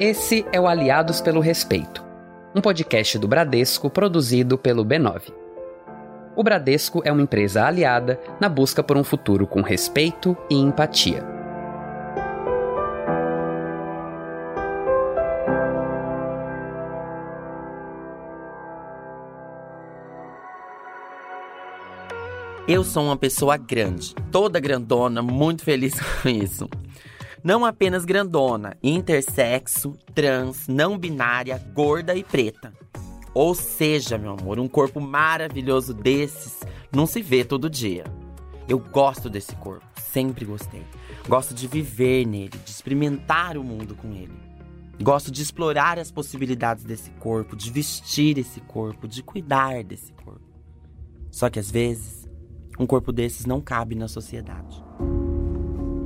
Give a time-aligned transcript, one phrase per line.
[0.00, 2.04] Esse é o Aliados pelo Respeito,
[2.54, 5.32] um podcast do Bradesco produzido pelo B9.
[6.36, 11.26] O Bradesco é uma empresa aliada na busca por um futuro com respeito e empatia.
[22.68, 26.68] Eu sou uma pessoa grande, toda grandona, muito feliz com isso.
[27.48, 32.74] Não apenas grandona, intersexo, trans, não binária, gorda e preta.
[33.32, 36.60] Ou seja, meu amor, um corpo maravilhoso desses
[36.94, 38.04] não se vê todo dia.
[38.68, 40.82] Eu gosto desse corpo, sempre gostei.
[41.26, 44.38] Gosto de viver nele, de experimentar o mundo com ele.
[45.02, 50.44] Gosto de explorar as possibilidades desse corpo, de vestir esse corpo, de cuidar desse corpo.
[51.30, 52.28] Só que às vezes
[52.78, 54.84] um corpo desses não cabe na sociedade.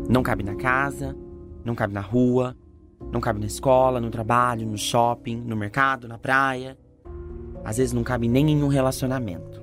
[0.09, 1.16] Não cabe na casa,
[1.65, 2.57] não cabe na rua,
[3.10, 6.77] não cabe na escola, no trabalho, no shopping, no mercado, na praia.
[7.65, 9.63] Às vezes não cabe nem em um relacionamento.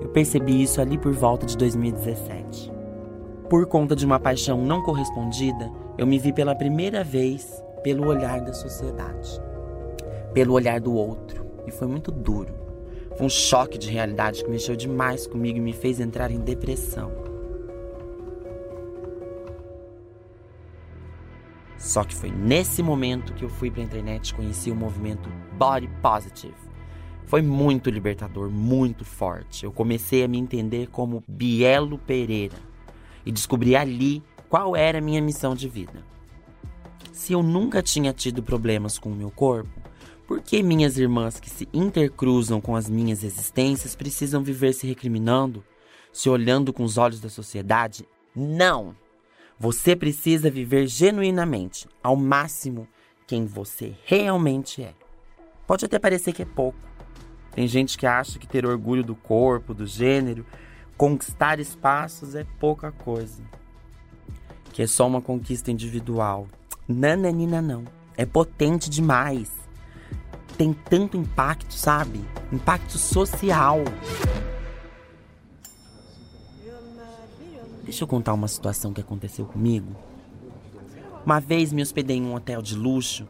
[0.00, 2.72] Eu percebi isso ali por volta de 2017.
[3.48, 8.40] Por conta de uma paixão não correspondida, eu me vi pela primeira vez pelo olhar
[8.40, 9.40] da sociedade,
[10.32, 12.54] pelo olhar do outro, e foi muito duro.
[13.16, 17.29] Foi um choque de realidade que mexeu demais comigo e me fez entrar em depressão.
[21.80, 25.88] Só que foi nesse momento que eu fui pra internet e conheci o movimento Body
[26.02, 26.54] Positive.
[27.24, 29.64] Foi muito libertador, muito forte.
[29.64, 32.58] Eu comecei a me entender como Bielo Pereira
[33.24, 36.04] e descobri ali qual era a minha missão de vida.
[37.12, 39.70] Se eu nunca tinha tido problemas com o meu corpo,
[40.26, 45.64] por que minhas irmãs que se intercruzam com as minhas existências precisam viver se recriminando,
[46.12, 48.06] se olhando com os olhos da sociedade?
[48.36, 48.94] Não!
[49.60, 52.88] Você precisa viver genuinamente, ao máximo,
[53.26, 54.94] quem você realmente é.
[55.66, 56.78] Pode até parecer que é pouco.
[57.52, 60.44] Tem gente que acha que ter orgulho do corpo, do gênero,
[60.96, 63.42] conquistar espaços é pouca coisa.
[64.72, 66.48] Que é só uma conquista individual.
[66.88, 67.84] Nananina não.
[68.16, 69.60] É potente demais
[70.60, 72.20] tem tanto impacto, sabe?
[72.52, 73.78] Impacto social.
[77.90, 79.96] Deixa eu contar uma situação que aconteceu comigo.
[81.26, 83.26] Uma vez me hospedei em um hotel de luxo,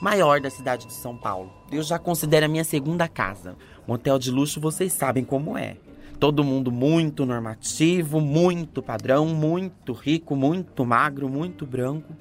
[0.00, 1.52] maior da cidade de São Paulo.
[1.70, 3.58] Eu já considero a minha segunda casa.
[3.86, 5.76] Um hotel de luxo, vocês sabem como é.
[6.18, 12.16] Todo mundo muito normativo, muito padrão, muito rico, muito magro, muito branco.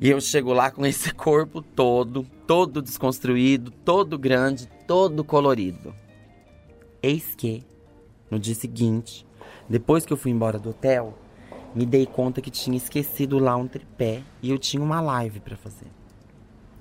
[0.00, 5.92] E eu chego lá com esse corpo todo, todo desconstruído, todo grande, todo colorido.
[7.02, 7.64] Eis que,
[8.30, 9.26] no dia seguinte,
[9.68, 11.16] depois que eu fui embora do hotel,
[11.74, 15.56] me dei conta que tinha esquecido lá um tripé e eu tinha uma live para
[15.56, 15.88] fazer.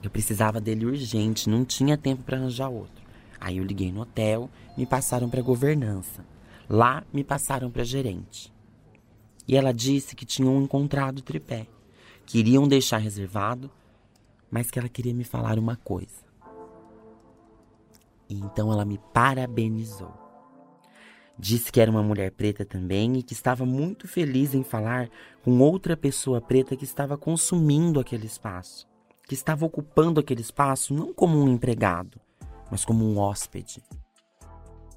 [0.02, 3.06] Eu precisava dele urgente, não tinha tempo para arranjar outro.
[3.40, 6.26] Aí eu liguei no hotel, me passaram para governança.
[6.70, 8.54] Lá me passaram para gerente.
[9.48, 11.68] E ela disse que tinham encontrado o tripé
[12.28, 13.72] queriam deixar reservado,
[14.52, 16.28] mas que ela queria me falar uma coisa.
[18.30, 20.27] E então ela me parabenizou.
[21.40, 25.08] Disse que era uma mulher preta também e que estava muito feliz em falar
[25.44, 28.88] com outra pessoa preta que estava consumindo aquele espaço,
[29.28, 32.20] que estava ocupando aquele espaço não como um empregado,
[32.72, 33.84] mas como um hóspede.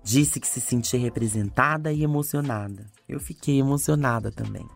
[0.03, 2.87] Disse que se sentia representada e emocionada.
[3.07, 4.67] Eu fiquei emocionada também.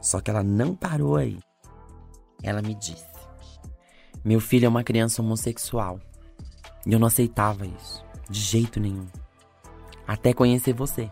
[0.00, 1.38] Só que ela não parou aí.
[2.42, 3.08] Ela me disse:
[4.22, 5.98] Meu filho é uma criança homossexual.
[6.86, 9.06] E eu não aceitava isso, de jeito nenhum.
[10.10, 11.08] Até conhecer você.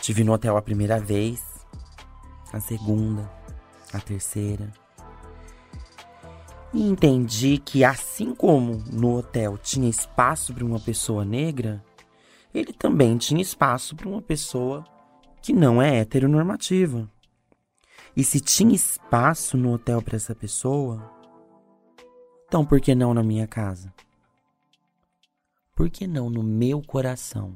[0.00, 1.44] Tive no hotel a primeira vez,
[2.50, 3.30] a segunda,
[3.92, 4.72] a terceira.
[6.72, 11.84] E entendi que, assim como no hotel tinha espaço para uma pessoa negra,
[12.54, 14.82] ele também tinha espaço para uma pessoa
[15.42, 17.10] que não é heteronormativa.
[18.16, 21.12] E se tinha espaço no hotel para essa pessoa,
[22.48, 23.92] então por que não na minha casa?
[25.74, 27.54] Por que não no meu coração?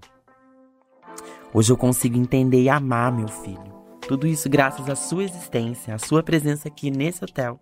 [1.53, 3.79] Hoje eu consigo entender e amar meu filho.
[4.07, 7.61] Tudo isso graças à sua existência, à sua presença aqui nesse hotel.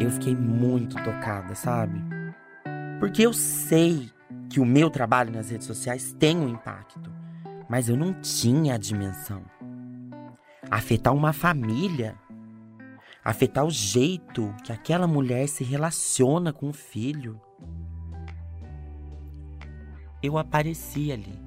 [0.00, 2.00] Eu fiquei muito tocada, sabe?
[2.98, 4.10] Porque eu sei
[4.48, 7.12] que o meu trabalho nas redes sociais tem um impacto
[7.72, 9.42] mas eu não tinha a dimensão.
[10.70, 12.14] Afetar uma família,
[13.24, 17.40] afetar o jeito que aquela mulher se relaciona com o filho.
[20.22, 21.38] Eu apareci ali.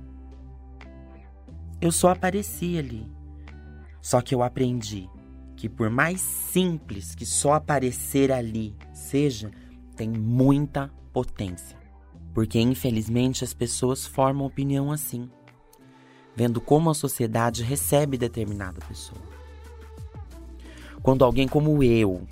[1.81, 3.12] Eu só apareci ali.
[4.01, 5.10] Só que eu aprendi
[5.56, 9.51] que por mais simples que só aparecer ali seja,
[9.95, 11.78] tem muita potência.
[12.33, 15.30] Porque infelizmente as pessoas formam opinião assim,
[16.36, 19.35] vendo como a sociedade recebe determinada pessoa.
[21.06, 22.28] Quando alguém como eu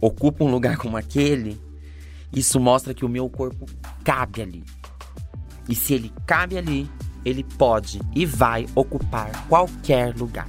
[0.00, 1.60] ocupa um lugar como aquele,
[2.32, 3.66] isso mostra que o meu corpo
[4.02, 4.64] cabe ali.
[5.68, 6.90] E se ele cabe ali,
[7.22, 10.48] ele pode e vai ocupar qualquer lugar.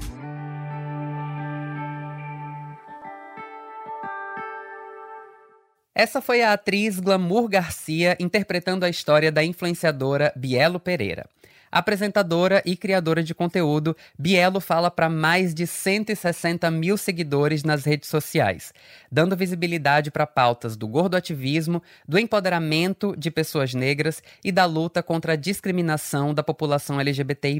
[5.93, 11.27] Essa foi a atriz Glamour Garcia interpretando a história da influenciadora Bielo Pereira.
[11.71, 18.09] Apresentadora e criadora de conteúdo, Bielo fala para mais de 160 mil seguidores nas redes
[18.09, 18.73] sociais,
[19.11, 25.33] dando visibilidade para pautas do gordoativismo, do empoderamento de pessoas negras e da luta contra
[25.33, 27.59] a discriminação da população LGBTI.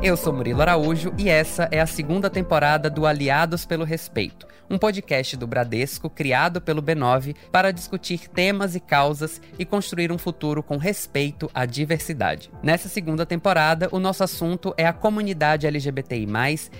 [0.00, 4.78] Eu sou Murilo Araújo e essa é a segunda temporada do Aliados pelo Respeito, um
[4.78, 10.62] podcast do Bradesco criado pelo B9 para discutir temas e causas e construir um futuro
[10.62, 12.48] com respeito à diversidade.
[12.62, 16.28] Nessa segunda temporada, o nosso assunto é a comunidade LGBTI,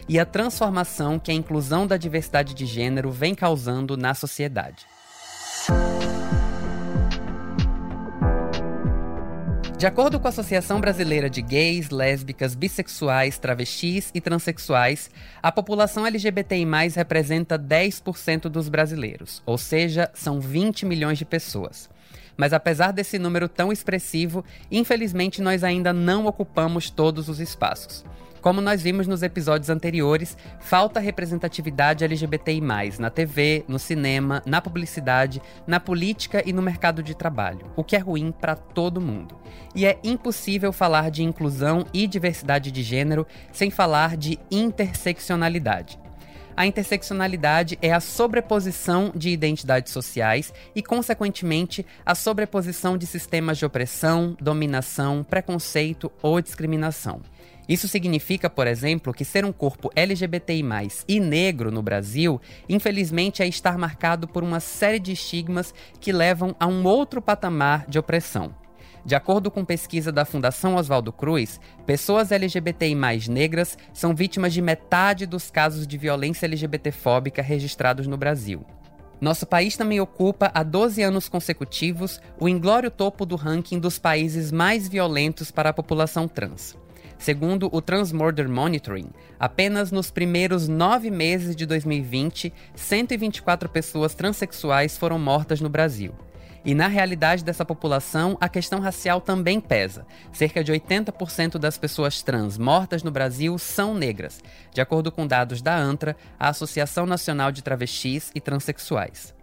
[0.09, 4.87] e a transformação que a inclusão da diversidade de gênero vem causando na sociedade.
[9.78, 15.08] De acordo com a Associação Brasileira de Gays, Lésbicas, Bissexuais, Travestis e Transsexuais,
[15.40, 16.66] a população LGBTI
[16.96, 21.88] representa 10% dos brasileiros, ou seja, são 20 milhões de pessoas.
[22.36, 28.04] Mas apesar desse número tão expressivo, infelizmente nós ainda não ocupamos todos os espaços.
[28.40, 32.61] Como nós vimos nos episódios anteriores, falta representatividade LGBTI,
[32.99, 37.96] na TV, no cinema, na publicidade, na política e no mercado de trabalho, o que
[37.96, 39.37] é ruim para todo mundo.
[39.75, 45.99] E é impossível falar de inclusão e diversidade de gênero sem falar de interseccionalidade.
[46.58, 53.64] A interseccionalidade é a sobreposição de identidades sociais e, consequentemente, a sobreposição de sistemas de
[53.64, 57.20] opressão, dominação, preconceito ou discriminação.
[57.69, 60.65] Isso significa, por exemplo, que ser um corpo LGBTI,
[61.06, 66.56] e negro no Brasil, infelizmente, é estar marcado por uma série de estigmas que levam
[66.59, 68.55] a um outro patamar de opressão.
[69.05, 72.94] De acordo com pesquisa da Fundação Oswaldo Cruz, pessoas LGBTI
[73.29, 78.64] negras são vítimas de metade dos casos de violência LGBTfóbica registrados no Brasil.
[79.21, 84.53] Nosso país também ocupa há 12 anos consecutivos o inglório topo do ranking dos países
[84.53, 86.76] mais violentos para a população trans.
[87.19, 89.11] Segundo o Transmorder Monitoring,
[89.41, 96.15] apenas nos primeiros nove meses de 2020, 124 pessoas transexuais foram mortas no Brasil.
[96.65, 100.06] E na realidade dessa população, a questão racial também pesa.
[100.32, 104.41] Cerca de 80% das pessoas trans mortas no Brasil são negras,
[104.73, 109.38] de acordo com dados da ANTRA, a Associação Nacional de Travestis e Transsexuais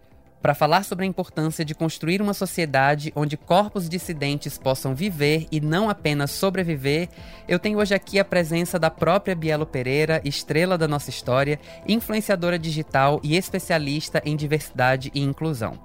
[0.46, 5.60] para falar sobre a importância de construir uma sociedade onde corpos dissidentes possam viver e
[5.60, 7.10] não apenas sobreviver,
[7.48, 12.60] eu tenho hoje aqui a presença da própria Bielo Pereira, estrela da nossa história, influenciadora
[12.60, 15.80] digital e especialista em diversidade e inclusão.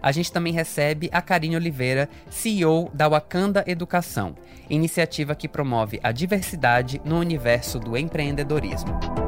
[0.00, 4.36] A gente também recebe a Karine Oliveira, CEO da Wakanda Educação,
[4.70, 9.23] iniciativa que promove a diversidade no universo do empreendedorismo.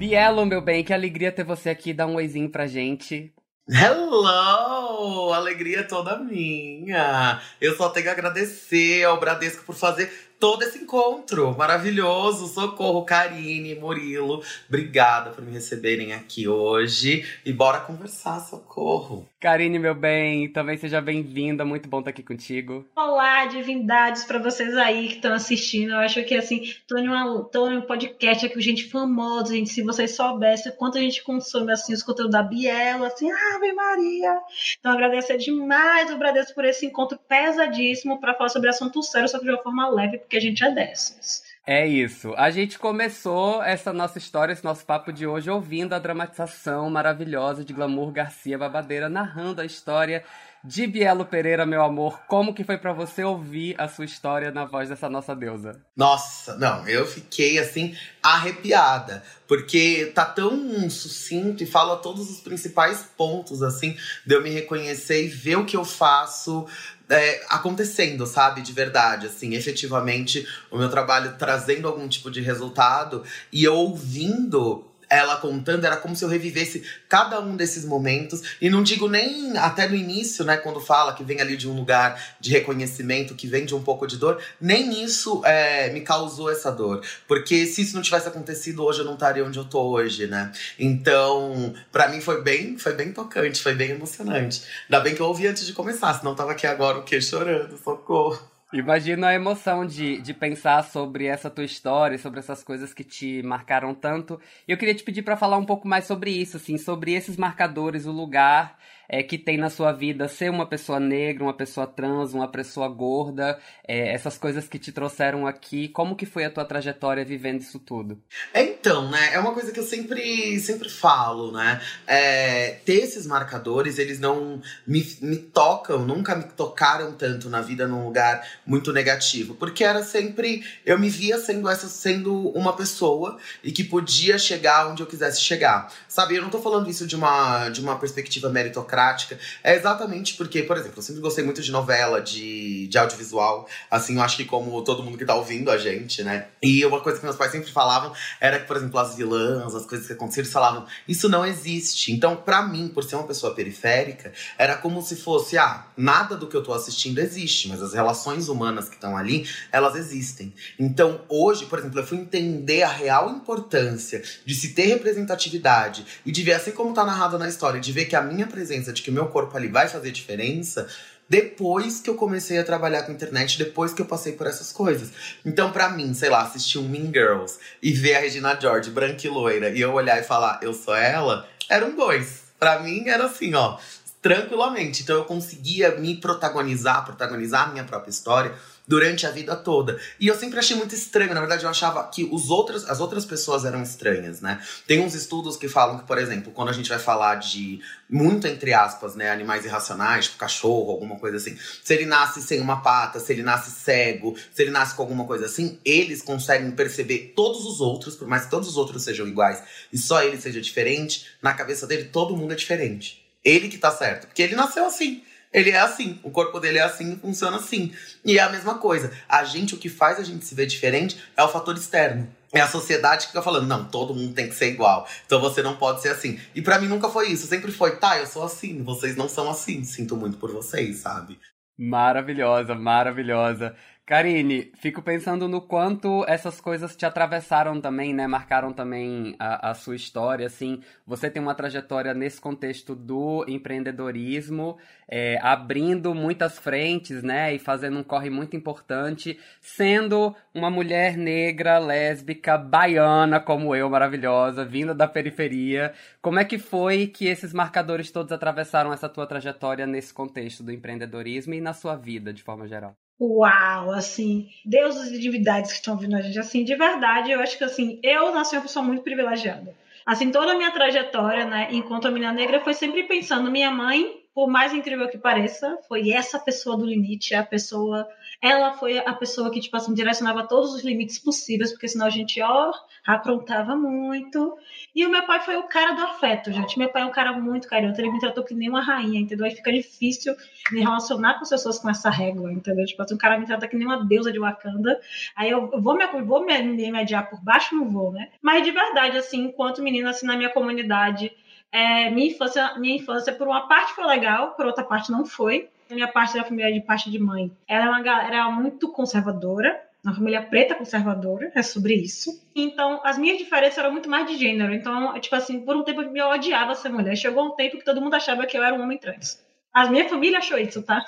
[0.00, 1.92] Bielo, meu bem, que alegria ter você aqui.
[1.92, 3.34] Dá um oizinho pra gente.
[3.68, 5.30] Hello!
[5.30, 7.38] Alegria toda minha.
[7.60, 12.48] Eu só tenho a agradecer ao Bradesco por fazer todo esse encontro maravilhoso.
[12.48, 14.42] Socorro, Karine, Murilo.
[14.66, 17.24] Obrigada por me receberem aqui hoje.
[17.44, 19.28] E bora conversar, socorro.
[19.38, 21.64] Karine, meu bem, também seja bem-vinda.
[21.64, 22.86] Muito bom estar aqui contigo.
[22.96, 25.92] Olá, divindades, para vocês aí que estão assistindo.
[25.92, 29.54] Eu acho que, assim, tô em, uma, tô em um podcast aqui com gente famosa,
[29.54, 29.70] gente.
[29.70, 34.40] Se vocês soubessem quanto a gente consome, assim, os conteúdos da Biela, assim, Ave Maria.
[34.78, 39.38] Então, agradecer demais o Bradesco por esse encontro pesadíssimo para falar sobre assunto sério, só
[39.38, 41.42] que de uma forma leve, porque a gente é dessas.
[41.66, 42.32] É isso.
[42.36, 47.64] A gente começou essa nossa história, esse nosso papo de hoje, ouvindo a dramatização maravilhosa
[47.64, 50.24] de Glamour Garcia Babadeira narrando a história
[50.62, 52.20] de Bielo Pereira, meu amor.
[52.28, 55.80] Como que foi para você ouvir a sua história na voz dessa nossa deusa?
[55.96, 63.08] Nossa, não, eu fiquei assim arrepiada, porque tá tão sucinto e fala todos os principais
[63.16, 63.96] pontos assim,
[64.26, 66.66] de eu me reconhecer e ver o que eu faço
[67.10, 68.62] é, acontecendo, sabe?
[68.62, 74.89] De verdade, assim, efetivamente, o meu trabalho trazendo algum tipo de resultado e eu ouvindo
[75.10, 78.42] ela contando, era como se eu revivesse cada um desses momentos.
[78.60, 81.74] E não digo nem até no início, né, quando fala que vem ali de um
[81.74, 86.50] lugar de reconhecimento, que vem de um pouco de dor, nem isso é, me causou
[86.50, 87.02] essa dor.
[87.26, 90.52] Porque se isso não tivesse acontecido hoje, eu não estaria onde eu tô hoje, né?
[90.78, 94.62] Então, para mim foi bem, foi bem tocante, foi bem emocionante.
[94.88, 97.20] Ainda bem que eu ouvi antes de começar, senão tava aqui agora o quê?
[97.20, 98.59] Chorando, socorro.
[98.72, 103.42] Imagina a emoção de, de pensar sobre essa tua história, sobre essas coisas que te
[103.42, 104.40] marcaram tanto.
[104.66, 108.06] Eu queria te pedir para falar um pouco mais sobre isso, assim, sobre esses marcadores,
[108.06, 108.78] o lugar
[109.12, 112.88] é, que tem na sua vida ser uma pessoa negra, uma pessoa trans, uma pessoa
[112.88, 117.60] gorda, é, essas coisas que te trouxeram aqui, como que foi a tua trajetória vivendo
[117.60, 118.22] isso tudo?
[118.54, 123.98] Então, né, é uma coisa que eu sempre, sempre falo, né, é, ter esses marcadores,
[123.98, 129.56] eles não me, me tocam, nunca me tocaram tanto na vida num lugar muito negativo,
[129.56, 134.86] porque era sempre, eu me via sendo essa, sendo uma pessoa e que podia chegar
[134.86, 138.48] onde eu quisesse chegar, sabe, eu não tô falando isso de uma, de uma perspectiva
[138.48, 139.38] meritocrática, prática.
[139.64, 143.66] É exatamente porque, por exemplo, eu sempre gostei muito de novela, de, de audiovisual.
[143.90, 146.48] Assim, eu acho que como todo mundo que tá ouvindo a gente, né?
[146.62, 149.86] E uma coisa que meus pais sempre falavam era que, por exemplo, as vilãs, as
[149.86, 152.12] coisas que aconteciam, eles falavam, isso não existe.
[152.12, 156.46] Então, para mim, por ser uma pessoa periférica, era como se fosse, ah, nada do
[156.46, 160.52] que eu tô assistindo existe, mas as relações humanas que estão ali, elas existem.
[160.78, 166.30] Então, hoje, por exemplo, eu fui entender a real importância de se ter representatividade e
[166.30, 169.02] de ver, assim como tá narrado na história, de ver que a minha presença de
[169.02, 170.88] que o meu corpo ali vai fazer diferença
[171.30, 175.12] depois que eu comecei a trabalhar com internet, depois que eu passei por essas coisas.
[175.46, 179.24] Então, para mim, sei lá, assistir um Mean Girls e ver a Regina George branca
[179.24, 182.50] e loira e eu olhar e falar, eu sou ela, era um dois.
[182.58, 183.78] Pra mim era assim, ó,
[184.20, 185.04] tranquilamente.
[185.04, 188.52] Então eu conseguia me protagonizar, protagonizar a minha própria história
[188.90, 190.00] durante a vida toda.
[190.18, 193.24] E eu sempre achei muito estranho, na verdade eu achava que os outros, as outras
[193.24, 194.60] pessoas eram estranhas, né?
[194.84, 197.80] Tem uns estudos que falam que, por exemplo, quando a gente vai falar de
[198.10, 202.58] muito entre aspas, né, animais irracionais, tipo cachorro, alguma coisa assim, se ele nasce sem
[202.60, 206.72] uma pata, se ele nasce cego, se ele nasce com alguma coisa assim, eles conseguem
[206.72, 210.40] perceber todos os outros, por mais que todos os outros sejam iguais e só ele
[210.40, 213.24] seja diferente, na cabeça dele todo mundo é diferente.
[213.44, 215.22] Ele que tá certo, porque ele nasceu assim.
[215.52, 217.92] Ele é assim, o corpo dele é assim, funciona assim.
[218.24, 219.12] E é a mesma coisa.
[219.28, 222.28] A gente, o que faz a gente se ver diferente é o fator externo.
[222.52, 225.06] É a sociedade que fica falando, não, todo mundo tem que ser igual.
[225.26, 226.38] Então você não pode ser assim.
[226.54, 227.46] E para mim nunca foi isso.
[227.46, 229.82] Sempre foi, tá, eu sou assim, vocês não são assim.
[229.84, 231.38] Sinto muito por vocês, sabe?
[231.78, 233.74] Maravilhosa, maravilhosa.
[234.10, 238.26] Karine, fico pensando no quanto essas coisas te atravessaram também, né?
[238.26, 240.82] Marcaram também a, a, sua história, assim.
[241.06, 244.78] Você tem uma trajetória nesse contexto do empreendedorismo,
[245.08, 247.54] é, abrindo muitas frentes, né?
[247.54, 254.64] E fazendo um corre muito importante, sendo uma mulher negra, lésbica, baiana, como eu, maravilhosa,
[254.64, 255.94] vinda da periferia.
[256.20, 260.72] Como é que foi que esses marcadores todos atravessaram essa tua trajetória nesse contexto do
[260.72, 262.96] empreendedorismo e na sua vida, de forma geral?
[263.20, 267.58] Uau, assim, deuses e divindades que estão vindo a gente, assim, de verdade, eu acho
[267.58, 269.74] que, assim, eu nasci uma pessoa muito privilegiada.
[270.06, 274.48] Assim, toda a minha trajetória, né, enquanto menina negra, foi sempre pensando, minha mãe, por
[274.48, 278.08] mais incrível que pareça, foi essa pessoa do limite, a pessoa
[278.42, 282.10] ela foi a pessoa que, tipo assim, direcionava todos os limites possíveis, porque senão a
[282.10, 282.72] gente, ó,
[283.06, 284.56] aprontava muito.
[284.94, 286.78] E o meu pai foi o cara do afeto, gente.
[286.78, 289.44] Meu pai é um cara muito carinhoso, ele me tratou que nem uma rainha, entendeu?
[289.44, 290.34] Aí fica difícil
[290.72, 292.86] me relacionar com as pessoas com essa régua, entendeu?
[292.86, 294.98] Tipo assim, o cara me trata que nem uma deusa de Wakanda.
[295.36, 298.30] Aí eu, vou, me, vou me, me mediar por baixo, não vou, né?
[298.40, 301.30] Mas de verdade, assim, enquanto menina, assim, na minha comunidade,
[301.70, 305.68] é, minha infância, minha infância, por uma parte foi legal, por outra parte não foi
[305.94, 310.14] minha parte da família de parte de mãe, ela é uma galera muito conservadora, uma
[310.14, 312.42] família preta conservadora, é sobre isso.
[312.54, 314.72] Então, as minhas diferenças eram muito mais de gênero.
[314.72, 317.16] Então, tipo assim, por um tempo eu odiava ser mulher.
[317.16, 319.44] Chegou um tempo que todo mundo achava que eu era um homem trans.
[319.72, 321.04] A minha família achou isso, tá?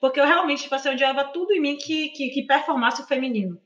[0.00, 3.60] Porque eu realmente, tipo assim, odiava tudo em mim que, que, que performasse o feminino.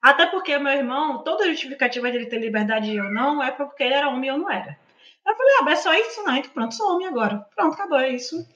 [0.00, 3.94] Até porque meu irmão, toda justificativa dele ter liberdade e eu não, é porque ele
[3.94, 4.78] era homem e eu não era.
[5.26, 6.36] Eu falei, ah, é só isso, não?
[6.36, 7.46] Então pronto, sou homem agora.
[7.56, 8.46] Pronto, acabou, é isso.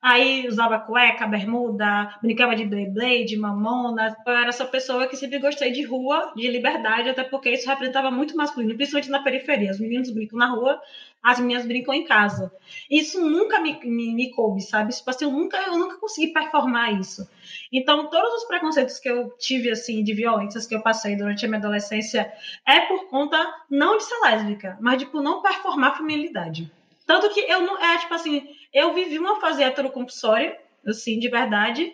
[0.00, 4.16] Aí usava cueca, bermuda, brincava de Beyblade, mamona.
[4.26, 8.10] Eu era essa pessoa que sempre gostei de rua, de liberdade, até porque isso representava
[8.10, 9.70] muito masculino, principalmente na periferia.
[9.70, 10.80] Os meninos brincam na rua,
[11.22, 12.52] as meninas brincam em casa.
[12.90, 14.94] Isso nunca me, me, me coube, sabe?
[14.94, 17.26] Tipo assim, eu nunca, eu nunca consegui performar isso.
[17.72, 21.48] Então, todos os preconceitos que eu tive, assim, de violências que eu passei durante a
[21.48, 22.30] minha adolescência
[22.66, 26.70] é por conta, não de ser lésbica, mas de por não performar feminilidade.
[27.06, 27.78] Tanto que eu não.
[27.78, 31.90] É tipo assim, eu vivi uma fase heterocompulsória, assim, de verdade,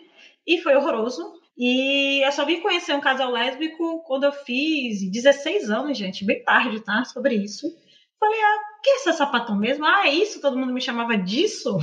[0.46, 1.38] e foi horroroso.
[1.56, 6.42] E eu só vim conhecer um casal lésbico quando eu fiz 16 anos, gente, bem
[6.42, 7.04] tarde, tá?
[7.04, 7.66] Sobre isso.
[8.18, 9.84] Falei, ah, que é esse sapatão mesmo?
[9.84, 10.40] Ah, é isso?
[10.40, 11.78] Todo mundo me chamava disso?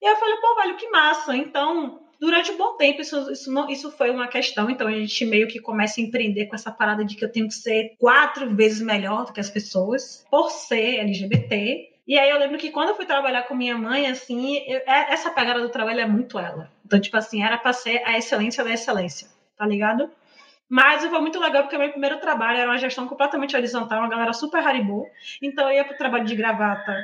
[0.00, 1.36] E eu falei, pô, velho, que massa.
[1.36, 4.70] Então, durante um bom tempo, isso, isso, não, isso foi uma questão.
[4.70, 7.48] Então, a gente meio que começa a empreender com essa parada de que eu tenho
[7.48, 11.97] que ser quatro vezes melhor do que as pessoas, por ser LGBT.
[12.08, 15.12] E aí eu lembro que quando eu fui trabalhar com minha mãe, assim, eu, é,
[15.12, 16.72] essa pegada do trabalho é muito ela.
[16.82, 20.10] Então, tipo assim, era pra ser a excelência da excelência, tá ligado?
[20.66, 24.32] Mas foi muito legal porque meu primeiro trabalho era uma gestão completamente horizontal, uma galera
[24.32, 25.06] super haribu.
[25.42, 26.98] Então eu ia pro trabalho de gravata,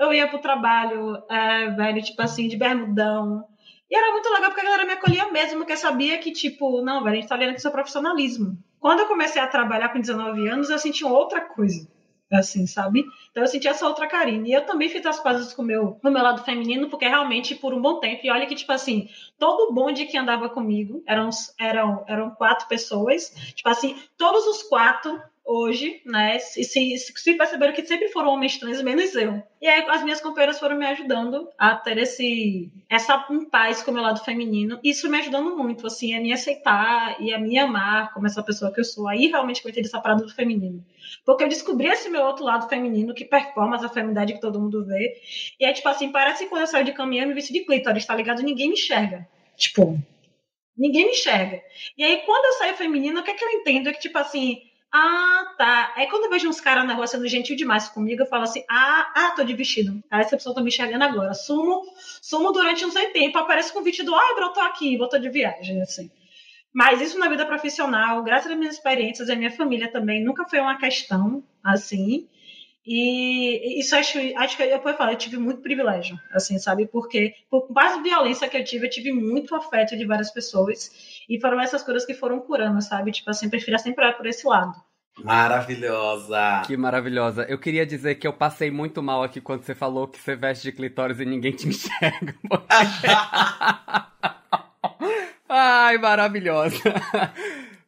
[0.00, 3.44] eu ia pro trabalho, é, velho, tipo assim, de bermudão.
[3.88, 7.04] E era muito legal porque a galera me acolhia mesmo, porque sabia que, tipo, não,
[7.04, 8.58] velho, a gente tá olhando aqui seu profissionalismo.
[8.80, 11.93] Quando eu comecei a trabalhar com 19 anos, eu senti outra coisa
[12.38, 13.04] assim, sabe?
[13.30, 14.50] Então eu senti essa outra Karine.
[14.50, 17.74] E eu também fiz as pazes com meu, o meu lado feminino, porque realmente por
[17.74, 22.04] um bom tempo, e olha que, tipo assim, todo bonde que andava comigo, eram, eram,
[22.06, 26.36] eram quatro pessoas, tipo assim, todos os quatro hoje, né?
[26.36, 29.42] E se, se perceberam que sempre foram homens trans, menos eu.
[29.60, 33.18] E aí as minhas companheiras foram me ajudando a ter esse essa
[33.50, 34.80] paz com o meu lado feminino.
[34.82, 38.72] Isso me ajudando muito, assim, a me aceitar e a me amar como essa pessoa
[38.72, 39.06] que eu sou.
[39.06, 40.84] Aí realmente eu entendi essa parada do feminino.
[41.24, 44.84] Porque eu descobri esse meu outro lado feminino que performa essa feminidade que todo mundo
[44.86, 45.20] vê.
[45.60, 47.64] E é tipo assim, parece que quando eu saio de caminhão eu me visto de
[47.64, 48.42] clítoris, tá ligado?
[48.42, 49.28] Ninguém me enxerga.
[49.56, 49.98] Tipo,
[50.76, 51.62] ninguém me enxerga.
[51.98, 53.88] E aí quando eu saio feminina, o que é que eu entendo?
[53.88, 54.62] É que tipo assim,
[54.96, 55.92] ah, tá.
[55.96, 58.64] Aí quando eu vejo uns caras na rua sendo gentil demais comigo, eu falo assim:
[58.70, 60.00] ah, ah, tô de vestido.
[60.08, 61.34] Aí essa pessoa tá me enxergando agora.
[61.34, 61.82] Sumo,
[62.22, 65.18] sumo durante um certo tempo, aparece com o vestido, ah, bro, tô aqui, vou tô
[65.18, 66.08] de viagem, assim.
[66.72, 70.48] Mas isso na vida profissional, graças às minhas experiências e à minha família também, nunca
[70.48, 72.28] foi uma questão, assim.
[72.86, 76.86] E isso acho, acho que eu posso falar, eu tive muito privilégio, assim, sabe?
[76.86, 81.13] Porque por mais violência que eu tive, eu tive muito afeto de várias pessoas.
[81.28, 83.12] E foram essas coisas que foram curando, sabe?
[83.12, 84.74] Tipo assim, prefiro sempre olhar por esse lado.
[85.22, 86.62] Maravilhosa!
[86.66, 87.44] Que maravilhosa.
[87.44, 90.64] Eu queria dizer que eu passei muito mal aqui quando você falou que você veste
[90.64, 92.34] de clitóris e ninguém te enxerga.
[95.48, 96.76] Ai, maravilhosa.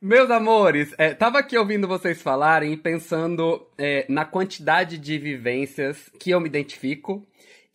[0.00, 6.10] Meus amores, é, tava aqui ouvindo vocês falarem e pensando é, na quantidade de vivências
[6.20, 7.26] que eu me identifico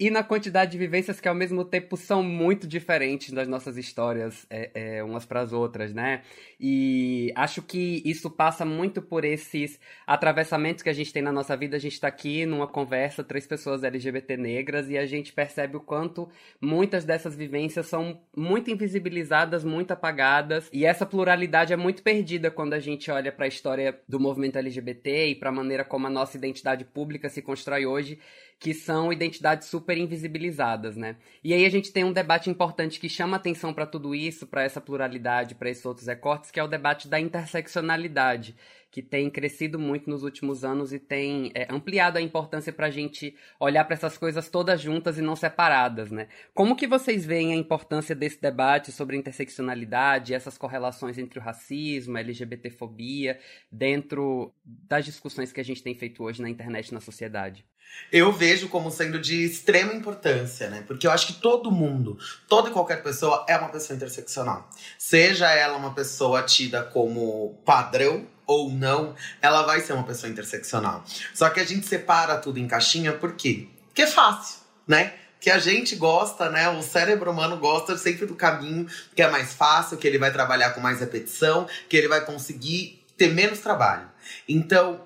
[0.01, 4.47] e na quantidade de vivências que ao mesmo tempo são muito diferentes das nossas histórias
[4.49, 6.23] é, é, umas para as outras, né?
[6.59, 11.55] E acho que isso passa muito por esses atravessamentos que a gente tem na nossa
[11.55, 11.77] vida.
[11.77, 15.79] A gente está aqui numa conversa, três pessoas LGBT negras, e a gente percebe o
[15.79, 16.27] quanto
[16.59, 22.73] muitas dessas vivências são muito invisibilizadas, muito apagadas, e essa pluralidade é muito perdida quando
[22.73, 26.09] a gente olha para a história do movimento LGBT e para a maneira como a
[26.09, 28.17] nossa identidade pública se constrói hoje
[28.61, 31.15] que são identidades super invisibilizadas, né?
[31.43, 34.61] E aí a gente tem um debate importante que chama atenção para tudo isso, para
[34.61, 38.55] essa pluralidade, para esses outros recortes, que é o debate da interseccionalidade,
[38.91, 42.91] que tem crescido muito nos últimos anos e tem é, ampliado a importância para a
[42.91, 46.27] gente olhar para essas coisas todas juntas e não separadas, né?
[46.53, 52.15] Como que vocês veem a importância desse debate sobre interseccionalidade, essas correlações entre o racismo,
[52.15, 53.39] a LGBTfobia,
[53.71, 57.65] dentro das discussões que a gente tem feito hoje na internet e na sociedade?
[58.11, 60.83] Eu vejo como sendo de extrema importância, né?
[60.85, 64.69] Porque eu acho que todo mundo, toda e qualquer pessoa é uma pessoa interseccional.
[64.97, 71.05] Seja ela uma pessoa tida como padrão ou não, ela vai ser uma pessoa interseccional.
[71.33, 73.67] Só que a gente separa tudo em caixinha por quê?
[73.87, 75.13] Porque é fácil, né?
[75.41, 76.69] que a gente gosta, né?
[76.69, 80.69] O cérebro humano gosta sempre do caminho que é mais fácil, que ele vai trabalhar
[80.69, 84.07] com mais repetição, que ele vai conseguir ter menos trabalho.
[84.47, 85.01] Então,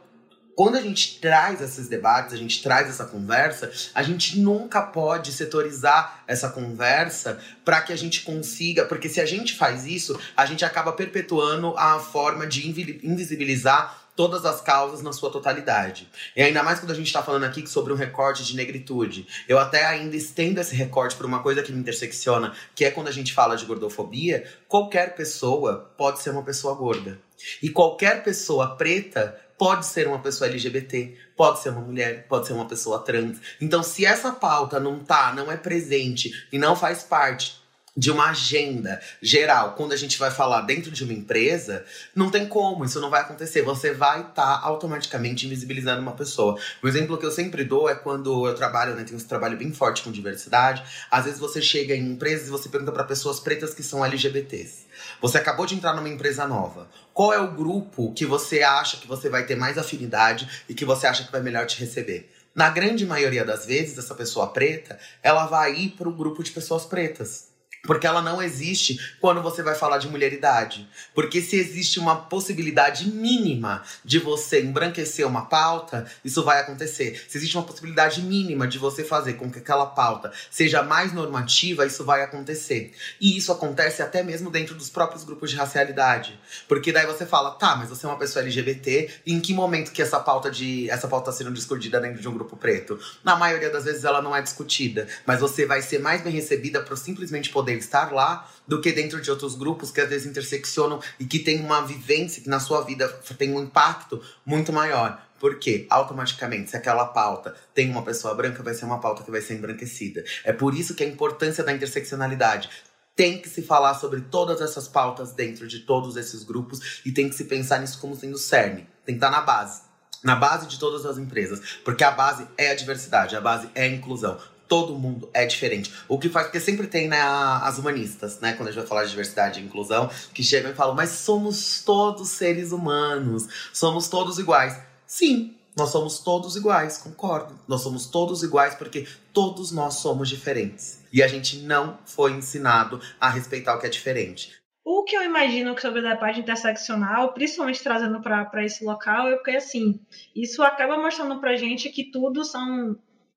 [0.56, 5.32] quando a gente traz esses debates, a gente traz essa conversa, a gente nunca pode
[5.34, 10.46] setorizar essa conversa para que a gente consiga, porque se a gente faz isso, a
[10.46, 12.68] gente acaba perpetuando a forma de
[13.04, 16.10] invisibilizar todas as causas na sua totalidade.
[16.36, 19.28] E ainda mais quando a gente está falando aqui sobre um recorte de negritude.
[19.48, 23.10] Eu até ainda estendo esse recorte para uma coisa que me intersecciona, que é quando
[23.10, 27.20] a gente fala de gordofobia, qualquer pessoa pode ser uma pessoa gorda.
[27.62, 32.54] E qualquer pessoa preta pode ser uma pessoa LGBT, pode ser uma mulher, pode ser
[32.54, 33.38] uma pessoa trans.
[33.60, 37.65] Então, se essa pauta não tá, não é presente e não faz parte
[37.98, 42.46] de uma agenda geral, quando a gente vai falar dentro de uma empresa, não tem
[42.46, 43.62] como, isso não vai acontecer.
[43.62, 46.60] Você vai estar tá automaticamente invisibilizando uma pessoa.
[46.84, 49.72] O exemplo que eu sempre dou é quando eu trabalho, né, tenho esse trabalho bem
[49.72, 50.84] forte com diversidade.
[51.10, 54.85] Às vezes você chega em empresas e você pergunta para pessoas pretas que são LGBTs.
[55.25, 56.88] Você acabou de entrar numa empresa nova.
[57.11, 60.85] Qual é o grupo que você acha que você vai ter mais afinidade e que
[60.85, 62.31] você acha que vai melhor te receber?
[62.53, 66.51] Na grande maioria das vezes, essa pessoa preta, ela vai ir para o grupo de
[66.51, 67.47] pessoas pretas.
[67.86, 70.88] Porque ela não existe quando você vai falar de mulheridade.
[71.13, 77.26] Porque se existe uma possibilidade mínima de você embranquecer uma pauta, isso vai acontecer.
[77.28, 81.86] Se existe uma possibilidade mínima de você fazer com que aquela pauta seja mais normativa,
[81.86, 82.93] isso vai acontecer.
[83.19, 86.39] E isso acontece até mesmo dentro dos próprios grupos de racialidade.
[86.67, 89.91] Porque daí você fala, tá, mas você é uma pessoa LGBT, e em que momento
[89.91, 93.00] que essa pauta de essa pauta está sendo discutida dentro de um grupo preto?
[93.24, 96.82] Na maioria das vezes ela não é discutida, mas você vai ser mais bem recebida
[96.82, 100.99] por simplesmente poder estar lá do que dentro de outros grupos que às vezes interseccionam
[101.19, 103.07] e que tem uma vivência que na sua vida
[103.38, 105.21] tem um impacto muito maior.
[105.39, 109.41] Porque automaticamente, se aquela pauta tem uma pessoa branca, vai ser uma pauta que vai
[109.41, 110.23] ser embranquecida.
[110.43, 112.69] É por isso que a importância da interseccionalidade
[113.15, 117.29] tem que se falar sobre todas essas pautas dentro de todos esses grupos e tem
[117.29, 118.88] que se pensar nisso como sendo cerne.
[119.05, 119.83] Tem que estar na base.
[120.23, 121.61] Na base de todas as empresas.
[121.83, 125.91] Porque a base é a diversidade, a base é a inclusão todo mundo é diferente.
[126.08, 129.04] O que faz, porque sempre tem né, as humanistas, né, quando a gente vai falar
[129.04, 134.39] de diversidade e inclusão, que chegam e falam, mas somos todos seres humanos, somos todos
[134.39, 134.80] iguais.
[135.06, 137.60] Sim, nós somos todos iguais, concordo.
[137.67, 141.04] Nós somos todos iguais porque todos nós somos diferentes.
[141.12, 144.54] E a gente não foi ensinado a respeitar o que é diferente.
[144.88, 149.51] O que eu imagino sobre a parte interseccional, principalmente trazendo para esse local, é porque
[149.51, 149.99] assim,
[150.36, 152.95] isso acaba mostrando pra gente que tudo são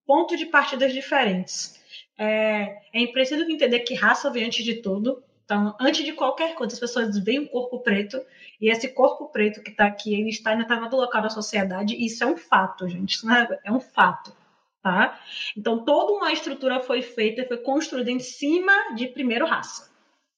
[0.09, 1.79] ponto de partidas diferentes.
[2.17, 5.23] É, é impreciso entender que raça vem antes de tudo.
[5.45, 8.19] Então, antes de qualquer coisa, as pessoas veem um corpo preto,
[8.59, 12.07] e esse corpo preto que está aqui, ele está em determinado local da sociedade, e
[12.07, 13.17] isso é um fato, gente.
[13.17, 14.35] Isso é, é um fato.
[14.83, 15.21] Tá?
[15.55, 19.91] Então, toda uma estrutura foi feita, foi construída em cima de primeiro raça.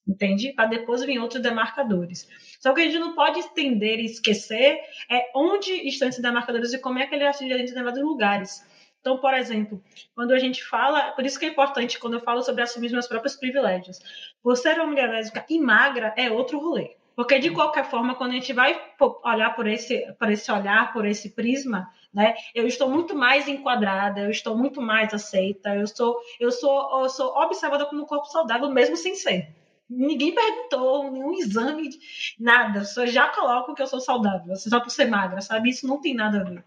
[0.07, 0.53] Entende?
[0.53, 2.29] Para depois vir outros demarcadores.
[2.59, 6.79] Só que a gente não pode estender e esquecer é onde estão esses demarcadores e
[6.79, 8.65] como é que ele atinge em determinados lugares.
[9.01, 9.83] Então, por exemplo,
[10.15, 13.07] quando a gente fala, por isso que é importante quando eu falo sobre assumir meus
[13.07, 13.99] próprios privilégios.
[14.43, 16.97] Por ser uma mulher lésbica e magra é outro rolê.
[17.17, 18.81] Porque de qualquer forma, quando a gente vai
[19.25, 24.21] olhar por esse, por esse olhar, por esse prisma, né, eu estou muito mais enquadrada,
[24.21, 28.27] eu estou muito mais aceita, eu sou, eu sou, eu sou observada como um corpo
[28.27, 29.55] saudável, mesmo sem ser.
[29.89, 31.91] Ninguém perguntou, nenhum exame,
[32.39, 32.85] nada.
[32.97, 35.71] Eu já coloco que eu sou saudável, só por ser magra, sabe?
[35.71, 36.65] Isso não tem nada a ver.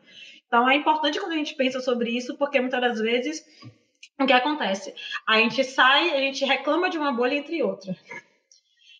[0.53, 3.43] Então é importante quando a gente pensa sobre isso, porque muitas das vezes
[4.19, 4.93] o que acontece?
[5.27, 7.97] A gente sai, a gente reclama de uma bolha entre outra.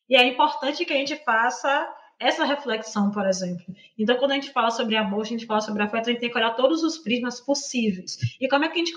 [0.09, 1.87] E é importante que a gente faça
[2.19, 3.63] essa reflexão, por exemplo.
[3.95, 6.31] Então, quando a gente fala sobre amor, a gente fala sobre afeto, a gente tem
[6.31, 8.17] que olhar todos os prismas possíveis.
[8.41, 8.95] E como é que a gente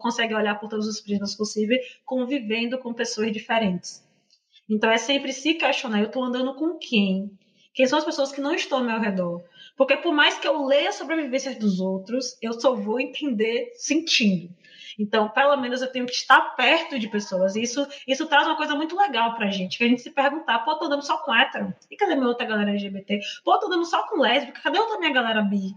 [0.00, 4.06] consegue olhar por todos os prismas possíveis, convivendo com pessoas diferentes?
[4.70, 7.36] Então, é sempre se questionar: eu estou andando com quem?
[7.74, 9.42] Quem são as pessoas que não estão ao meu redor?
[9.78, 13.70] Porque por mais que eu leia sobre a vivência dos outros, eu só vou entender
[13.76, 14.52] sentindo.
[14.98, 17.54] Então, pelo menos eu tenho que estar perto de pessoas.
[17.54, 20.58] E isso, isso traz uma coisa muito legal pra gente, que a gente se perguntar,
[20.58, 21.72] pô, tô andando só com hétero?
[21.88, 23.20] E cadê minha outra galera LGBT?
[23.44, 24.60] Pô, tô andando só com lésbica?
[24.60, 25.72] Cadê outra minha galera bi?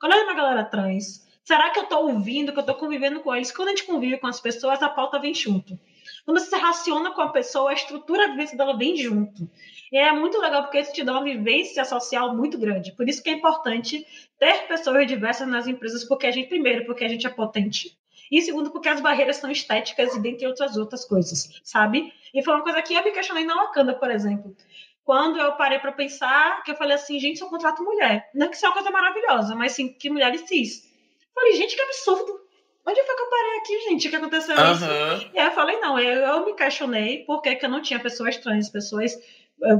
[0.00, 1.24] Cadê a minha galera trans?
[1.44, 3.52] Será que eu tô ouvindo, que eu tô convivendo com eles?
[3.52, 5.78] Quando a gente convive com as pessoas, a pauta vem junto.
[6.24, 9.48] Quando você se relaciona com a pessoa, a estrutura, a vivência dela vem junto.
[9.94, 12.90] E é muito legal porque isso te dá uma vivência social muito grande.
[12.96, 14.04] Por isso que é importante
[14.40, 17.96] ter pessoas diversas nas empresas, porque a gente, primeiro, porque a gente é potente.
[18.28, 22.12] E segundo, porque as barreiras são estéticas e dentre outras outras coisas, sabe?
[22.34, 24.56] E foi uma coisa que eu me questionei na Wakanda, por exemplo.
[25.04, 28.28] Quando eu parei para pensar, que eu falei assim, gente, eu contrato mulher.
[28.34, 30.90] Não que isso é uma coisa maravilhosa, mas sim que mulheres cis.
[31.32, 32.40] Falei, gente, que absurdo.
[32.84, 34.08] Onde foi que eu parei aqui, gente?
[34.08, 34.72] O que aconteceu Uhum.
[34.72, 35.30] isso?
[35.32, 38.36] E aí eu falei, não, eu, eu me questionei por que, eu não tinha pessoas
[38.38, 39.12] trans, pessoas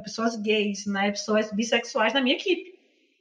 [0.03, 2.75] pessoas gays, né, pessoas bissexuais na minha equipe.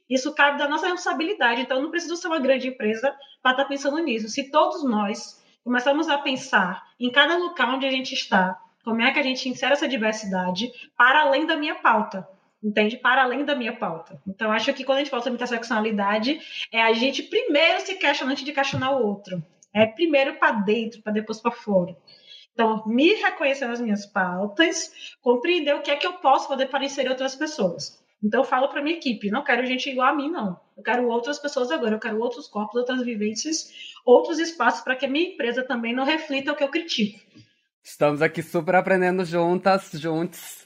[0.08, 1.62] Isso cabe da nossa responsabilidade.
[1.62, 4.28] Então, não preciso ser uma grande empresa para estar tá pensando nisso.
[4.28, 9.10] Se todos nós começamos a pensar em cada local onde a gente está, como é
[9.10, 12.28] que a gente insere essa diversidade para além da minha pauta,
[12.62, 12.98] entende?
[12.98, 14.20] Para além da minha pauta.
[14.26, 16.38] Então, acho que quando a gente fala sobre interseccionalidade,
[16.70, 19.42] é a gente primeiro se questionar antes de questionar o outro.
[19.72, 21.96] É primeiro para dentro, para depois para fora.
[22.54, 27.08] Então, me reconhecer nas minhas pautas, compreender o que é que eu posso para inserir
[27.08, 28.00] outras pessoas.
[28.22, 30.58] Então, eu falo para minha equipe: não quero gente igual a mim, não.
[30.76, 33.72] Eu quero outras pessoas agora, eu quero outros corpos, outras vivências,
[34.04, 37.20] outros espaços para que a minha empresa também não reflita o que eu critico.
[37.82, 40.63] Estamos aqui super aprendendo juntas, juntos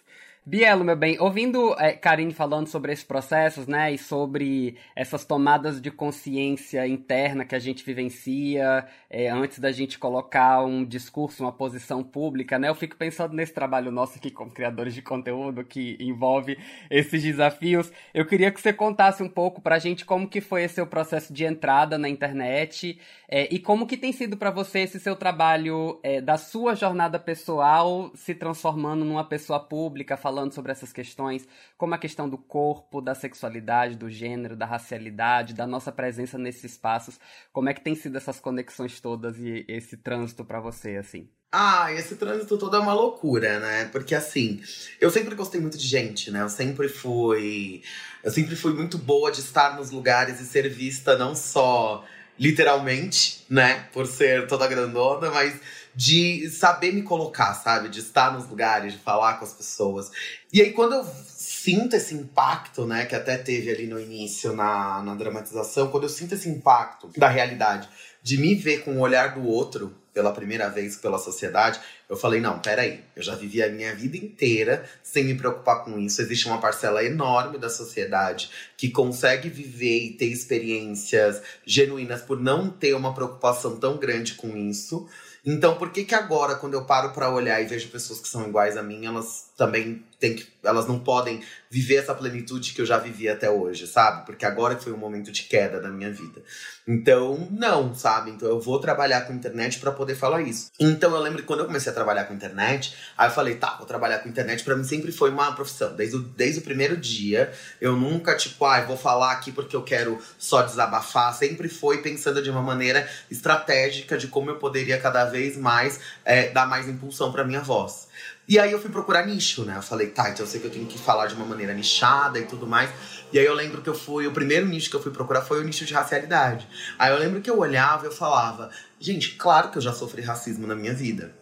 [0.48, 5.78] Bielo, meu bem, ouvindo é, Karine falando sobre esses processos, né, e sobre essas tomadas
[5.78, 11.52] de consciência interna que a gente vivencia é, antes da gente colocar um discurso, uma
[11.52, 15.98] posição pública, né, eu fico pensando nesse trabalho nosso aqui como criadores de conteúdo que
[16.00, 16.56] envolve
[16.88, 17.92] esses desafios.
[18.14, 21.30] Eu queria que você contasse um pouco pra gente como que foi esse seu processo
[21.30, 26.00] de entrada na internet é, e como que tem sido para você esse seu trabalho
[26.02, 31.48] é, da sua jornada pessoal se transformando numa pessoa pública, falando falando sobre essas questões,
[31.76, 36.72] como a questão do corpo, da sexualidade, do gênero, da racialidade, da nossa presença nesses
[36.72, 37.18] espaços.
[37.52, 41.28] Como é que tem sido essas conexões todas e esse trânsito para você, assim?
[41.50, 43.86] Ah, esse trânsito todo é uma loucura, né?
[43.86, 44.62] Porque assim,
[45.00, 46.42] eu sempre gostei muito de gente, né?
[46.42, 47.82] Eu sempre fui.
[48.22, 52.04] Eu sempre fui muito boa de estar nos lugares e ser vista não só
[52.38, 53.88] literalmente, né?
[53.92, 55.58] Por ser toda grandona, mas
[55.94, 57.88] de saber me colocar, sabe?
[57.88, 60.10] De estar nos lugares, de falar com as pessoas.
[60.52, 65.02] E aí, quando eu sinto esse impacto, né, que até teve ali no início na,
[65.02, 67.88] na dramatização, quando eu sinto esse impacto da realidade,
[68.22, 72.40] de me ver com o olhar do outro pela primeira vez pela sociedade, eu falei:
[72.40, 76.20] não, peraí, eu já vivi a minha vida inteira sem me preocupar com isso.
[76.20, 82.68] Existe uma parcela enorme da sociedade que consegue viver e ter experiências genuínas por não
[82.68, 85.08] ter uma preocupação tão grande com isso.
[85.50, 88.46] Então, por que que agora, quando eu paro para olhar e vejo pessoas que são
[88.46, 92.86] iguais a mim, elas também têm que, elas não podem viver essa plenitude que eu
[92.86, 94.26] já vivi até hoje, sabe?
[94.26, 96.42] Porque agora foi um momento de queda da minha vida.
[96.86, 98.30] Então, não, sabe?
[98.30, 100.70] Então eu vou trabalhar com internet para poder falar isso.
[100.80, 103.76] Então eu lembro que quando eu comecei a trabalhar com internet, aí eu falei, tá,
[103.76, 105.94] vou trabalhar com internet, para mim sempre foi uma profissão.
[105.94, 109.82] Desde o, desde o primeiro dia, eu nunca, tipo, ah, vou falar aqui porque eu
[109.82, 111.34] quero só desabafar.
[111.34, 116.48] Sempre foi pensando de uma maneira estratégica de como eu poderia cada vez mais é,
[116.48, 118.08] dar mais impulsão para minha voz.
[118.48, 119.76] E aí eu fui procurar nicho, né?
[119.76, 122.38] Eu falei, tá, então eu sei que eu tenho que falar de uma maneira nichada
[122.38, 122.88] e tudo mais.
[123.30, 125.60] E aí eu lembro que eu fui, o primeiro nicho que eu fui procurar foi
[125.60, 126.66] o nicho de racialidade.
[126.98, 130.22] Aí eu lembro que eu olhava e eu falava, gente, claro que eu já sofri
[130.22, 131.36] racismo na minha vida.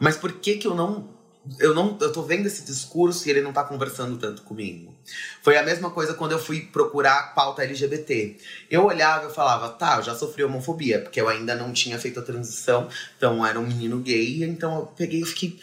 [0.00, 1.14] Mas por que que eu não
[1.60, 4.95] eu não eu tô vendo esse discurso e ele não tá conversando tanto comigo.
[5.42, 8.36] Foi a mesma coisa quando eu fui procurar pauta LGBT.
[8.70, 12.20] Eu olhava e falava, tá, eu já sofri homofobia, porque eu ainda não tinha feito
[12.20, 15.58] a transição, então eu era um menino gay, então eu peguei e fiquei,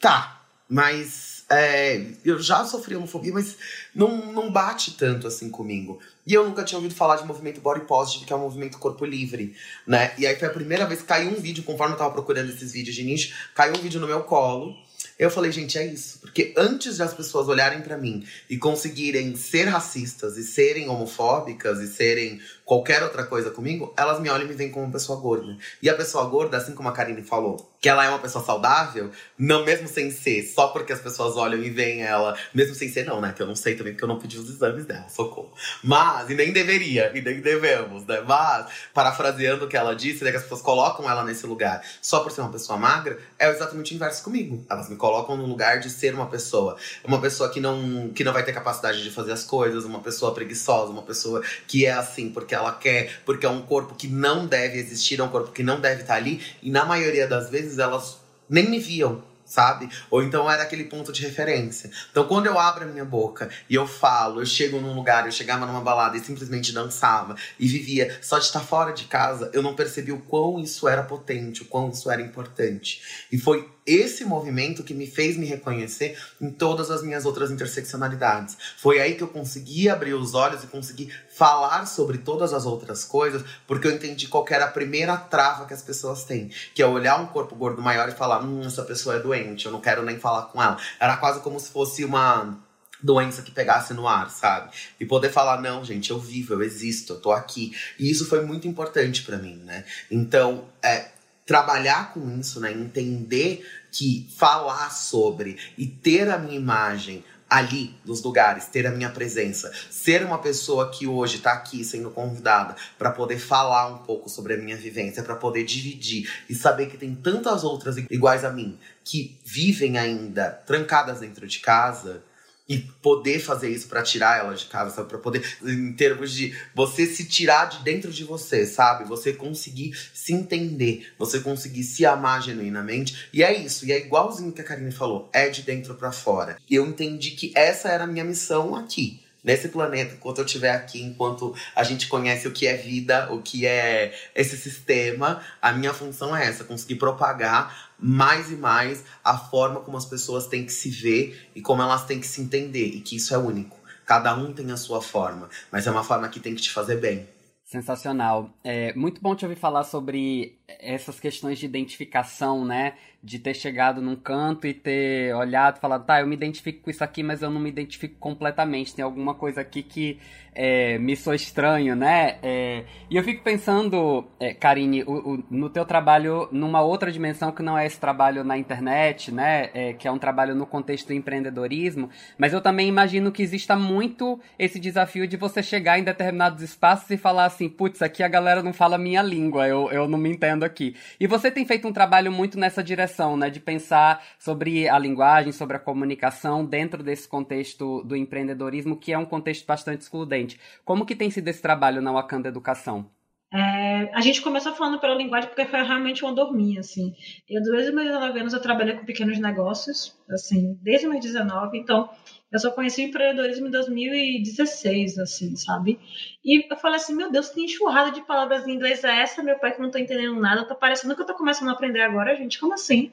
[0.00, 3.56] tá, mas é, eu já sofri homofobia, mas
[3.92, 5.98] não, não bate tanto assim comigo.
[6.24, 9.04] E eu nunca tinha ouvido falar de movimento body positive, que é um movimento corpo
[9.04, 10.12] livre, né?
[10.16, 12.72] E aí foi a primeira vez que caiu um vídeo, conforme eu tava procurando esses
[12.72, 14.76] vídeos de nicho, caiu um vídeo no meu colo
[15.20, 16.18] eu falei, gente, é isso.
[16.18, 21.78] Porque antes de as pessoas olharem para mim e conseguirem ser racistas e serem homofóbicas
[21.78, 25.18] e serem qualquer outra coisa comigo, elas me olham e me veem como uma pessoa
[25.18, 25.56] gorda.
[25.82, 29.10] E a pessoa gorda, assim como a Karine falou, que ela é uma pessoa saudável,
[29.36, 33.04] não mesmo sem ser, só porque as pessoas olham e veem ela, mesmo sem ser
[33.04, 33.32] não, né?
[33.34, 35.52] Que eu não sei também, porque eu não pedi os exames dela, socorro.
[35.82, 38.20] Mas, e nem deveria, e nem devemos, né?
[38.20, 42.20] Mas, parafraseando o que ela disse, né, que as pessoas colocam ela nesse lugar só
[42.20, 44.64] por ser uma pessoa magra, é exatamente o inverso comigo.
[44.70, 46.76] Elas me colocam no lugar de ser uma pessoa.
[47.02, 50.32] Uma pessoa que não, que não vai ter capacidade de fazer as coisas, uma pessoa
[50.32, 54.46] preguiçosa, uma pessoa que é assim porque ela quer, porque é um corpo que não
[54.46, 56.40] deve existir, é um corpo que não deve estar ali.
[56.62, 58.18] E na maioria das vezes elas
[58.48, 59.90] nem me viam, sabe?
[60.10, 61.90] Ou então era aquele ponto de referência.
[62.10, 65.32] Então, quando eu abro a minha boca e eu falo, eu chego num lugar, eu
[65.32, 69.62] chegava numa balada e simplesmente dançava e vivia só de estar fora de casa, eu
[69.62, 73.02] não percebi o quão isso era potente, o quão isso era importante.
[73.30, 78.56] E foi esse movimento que me fez me reconhecer em todas as minhas outras interseccionalidades.
[78.76, 83.04] Foi aí que eu consegui abrir os olhos e consegui falar sobre todas as outras
[83.04, 86.86] coisas, porque eu entendi qual era a primeira trava que as pessoas têm, que é
[86.86, 90.02] olhar um corpo gordo maior e falar: hum, essa pessoa é doente, eu não quero
[90.02, 90.76] nem falar com ela.
[90.98, 92.58] Era quase como se fosse uma
[93.02, 94.70] doença que pegasse no ar, sabe?
[94.98, 97.74] E poder falar, não, gente, eu vivo, eu existo, eu tô aqui.
[97.98, 99.84] E isso foi muito importante para mim, né?
[100.10, 101.08] Então, é,
[101.50, 102.70] trabalhar com isso, né?
[102.70, 109.10] Entender que falar sobre e ter a minha imagem ali nos lugares, ter a minha
[109.10, 114.28] presença, ser uma pessoa que hoje está aqui sendo convidada para poder falar um pouco
[114.28, 118.50] sobre a minha vivência, para poder dividir e saber que tem tantas outras iguais a
[118.50, 122.22] mim que vivem ainda trancadas dentro de casa,
[122.70, 125.08] e poder fazer isso para tirar ela de casa, sabe?
[125.08, 129.08] Para poder, em termos de você se tirar de dentro de você, sabe?
[129.08, 133.28] Você conseguir se entender, você conseguir se amar genuinamente.
[133.32, 136.58] E é isso, e é igualzinho que a Karine falou, é de dentro para fora.
[136.70, 140.70] E eu entendi que essa era a minha missão aqui nesse planeta, enquanto eu estiver
[140.70, 145.72] aqui, enquanto a gente conhece o que é vida, o que é esse sistema, a
[145.72, 150.64] minha função é essa: conseguir propagar mais e mais a forma como as pessoas têm
[150.64, 153.78] que se ver e como elas têm que se entender, e que isso é único.
[154.06, 156.96] Cada um tem a sua forma, mas é uma forma que tem que te fazer
[156.96, 157.28] bem.
[157.64, 158.50] Sensacional.
[158.64, 162.94] É muito bom te ouvir falar sobre essas questões de identificação, né?
[163.22, 166.90] De ter chegado num canto e ter olhado e falado, tá, eu me identifico com
[166.90, 168.94] isso aqui, mas eu não me identifico completamente.
[168.94, 170.18] Tem alguma coisa aqui que
[170.54, 172.38] é, me sou estranho, né?
[172.42, 177.52] É, e eu fico pensando, é, Karine, o, o, no teu trabalho numa outra dimensão
[177.52, 179.70] que não é esse trabalho na internet, né?
[179.72, 183.76] É, que é um trabalho no contexto do empreendedorismo, mas eu também imagino que exista
[183.76, 188.28] muito esse desafio de você chegar em determinados espaços e falar assim, putz, aqui a
[188.28, 190.96] galera não fala minha língua, eu, eu não me entendo aqui.
[191.18, 193.50] E você tem feito um trabalho muito nessa direção, né?
[193.50, 199.18] De pensar sobre a linguagem, sobre a comunicação dentro desse contexto do empreendedorismo, que é
[199.18, 200.60] um contexto bastante excludente.
[200.84, 203.19] Como que tem sido esse trabalho na Wakanda Educação?
[203.52, 207.14] É, a gente começou falando pela linguagem porque foi realmente uma dorminha, assim.
[207.48, 211.76] Eu, desde meus 19 anos, eu trabalhei com pequenos negócios, assim, desde os meus 19.
[211.76, 212.08] Então,
[212.52, 215.98] eu só conheci o empreendedorismo em 2016, assim, sabe?
[216.44, 219.42] E eu falei assim, meu Deus, que enxurrada de palavras em inglês é essa?
[219.42, 222.02] Meu pai que não tá entendendo nada, tá parecendo que eu tô começando a aprender
[222.02, 223.12] agora, gente, como assim?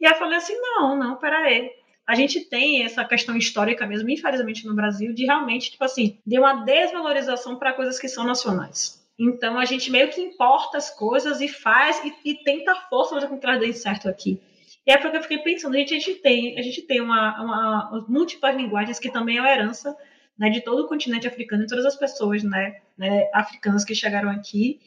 [0.00, 1.70] E aí eu falei assim, não, não, peraí
[2.06, 6.38] a gente tem essa questão histórica mesmo, infelizmente no Brasil, de realmente, tipo assim, de
[6.38, 9.03] uma desvalorização para coisas que são nacionais.
[9.18, 13.38] Então a gente meio que importa as coisas e faz e, e tenta força com
[13.38, 14.40] que elas deem certo aqui.
[14.86, 17.42] E é porque eu fiquei pensando, a gente, a gente tem, a gente tem uma,
[17.42, 19.96] uma, múltiplas linguagens que também é uma herança
[20.38, 24.30] né, de todo o continente africano e todas as pessoas né, né, africanas que chegaram
[24.30, 24.80] aqui,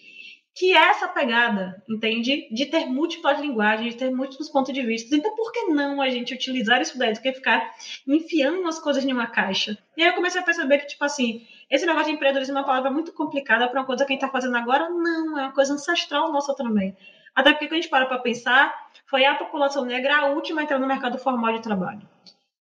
[0.53, 2.47] que é essa pegada, entende?
[2.51, 5.15] De ter múltiplas linguagens, de ter múltiplos pontos de vista.
[5.15, 7.75] Então, por que não a gente utilizar isso daí do que ficar
[8.07, 9.77] enfiando as coisas em uma caixa?
[9.95, 12.67] E aí eu comecei a perceber que, tipo assim, esse negócio de empreendedorismo é uma
[12.67, 14.89] palavra muito complicada para uma coisa que a gente está fazendo agora.
[14.89, 16.95] Não, é uma coisa ancestral nossa também.
[17.35, 18.73] Até porque, quando a gente para para pensar,
[19.05, 22.01] foi a população negra a última a entrar no mercado formal de trabalho.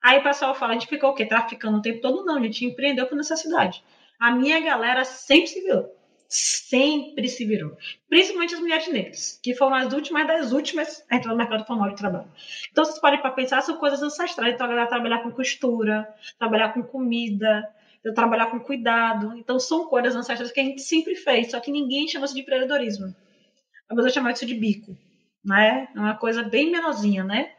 [0.02, 1.26] Aí o pessoal fala, a gente ficou o quê?
[1.26, 2.24] Traficando o tempo todo?
[2.24, 3.84] Não, a gente empreendeu por necessidade.
[4.20, 5.96] A minha galera sempre se virou.
[6.28, 7.76] Sempre se virou.
[8.08, 11.90] Principalmente as mulheres negras, que foram as últimas das últimas a entrar no mercado formal
[11.90, 12.30] de trabalho.
[12.72, 14.54] Então, vocês podem para pensar, são coisas ancestrais.
[14.54, 16.08] Então, a galera trabalhar com costura,
[16.38, 17.68] trabalhar com comida,
[18.04, 19.36] eu trabalhar com cuidado.
[19.38, 22.42] Então, são coisas ancestrais que a gente sempre fez, só que ninguém chama isso de
[22.42, 23.14] empreendedorismo.
[23.90, 24.96] A pessoa chama isso de bico,
[25.44, 25.88] né?
[25.96, 27.52] É uma coisa bem menorzinha, né?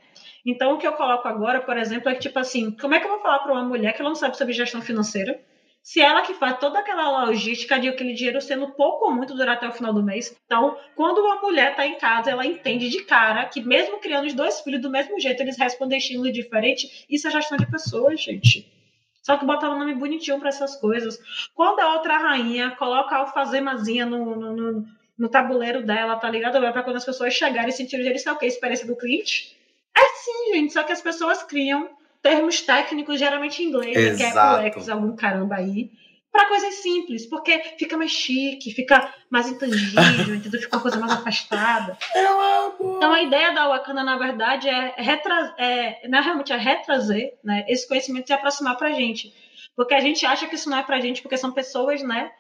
[0.47, 3.05] Então, o que eu coloco agora, por exemplo, é que, tipo assim, como é que
[3.05, 5.39] eu vou falar para uma mulher que ela não sabe sobre gestão financeira?
[5.83, 9.57] Se ela que faz toda aquela logística de aquele dinheiro sendo pouco ou muito durar
[9.57, 10.35] até o final do mês.
[10.45, 14.35] Então, quando uma mulher está em casa, ela entende de cara que mesmo criando os
[14.35, 17.07] dois filhos do mesmo jeito, eles respondem estilo diferente.
[17.09, 18.80] Isso é gestão de pessoas, gente.
[19.23, 21.19] Só que botava um nome bonitinho para essas coisas.
[21.55, 24.87] Quando a outra rainha coloca a alfazemazinha no, no, no,
[25.19, 26.59] no tabuleiro dela, tá ligado?
[26.73, 28.47] Para quando as pessoas chegarem e sentirem isso é o que?
[28.47, 29.57] Experiência do cliente?
[29.97, 30.73] É sim, gente.
[30.73, 31.91] Só que as pessoas criam
[32.23, 34.61] termos técnicos, geralmente em inglês, Exato.
[34.61, 35.91] que é POEX, algum caramba aí,
[36.33, 40.61] para coisas simples, porque fica mais chique, fica mais intangível, entendeu?
[40.61, 41.99] Fica uma coisa mais afastada.
[42.15, 42.97] Eu amo.
[42.97, 47.35] Então a ideia da Wakanda, na verdade, é, retra é não é realmente é retrazer
[47.43, 49.35] né, esse conhecimento e aproximar pra gente.
[49.75, 52.31] Porque a gente acha que isso não é pra gente, porque são pessoas, né?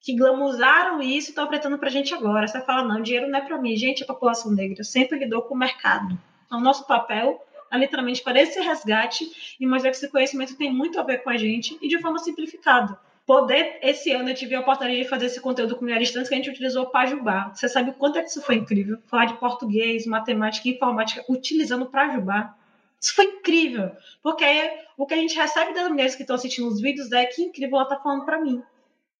[0.00, 2.46] Que glamuzaram isso e estão apretando pra gente agora.
[2.46, 3.76] Você fala, não, dinheiro não é pra mim.
[3.76, 6.18] Gente, a população negra sempre lidou com o mercado.
[6.46, 10.98] Então, nosso papel é literalmente para esse resgate e mostrar que esse conhecimento tem muito
[10.98, 14.60] a ver com a gente e de forma simplificada poder, esse ano eu tive a
[14.60, 17.52] oportunidade de fazer esse conteúdo com mulheres trans que a gente utilizou Pajubá.
[17.54, 18.96] Você sabe o quanto é que isso foi incrível?
[19.06, 22.56] Falar de português, matemática e informática utilizando Pajubá.
[22.98, 24.46] Isso foi incrível, porque
[24.96, 27.76] o que a gente recebe das mulheres que estão assistindo os vídeos é que incrível
[27.76, 28.62] ela tá falando para mim.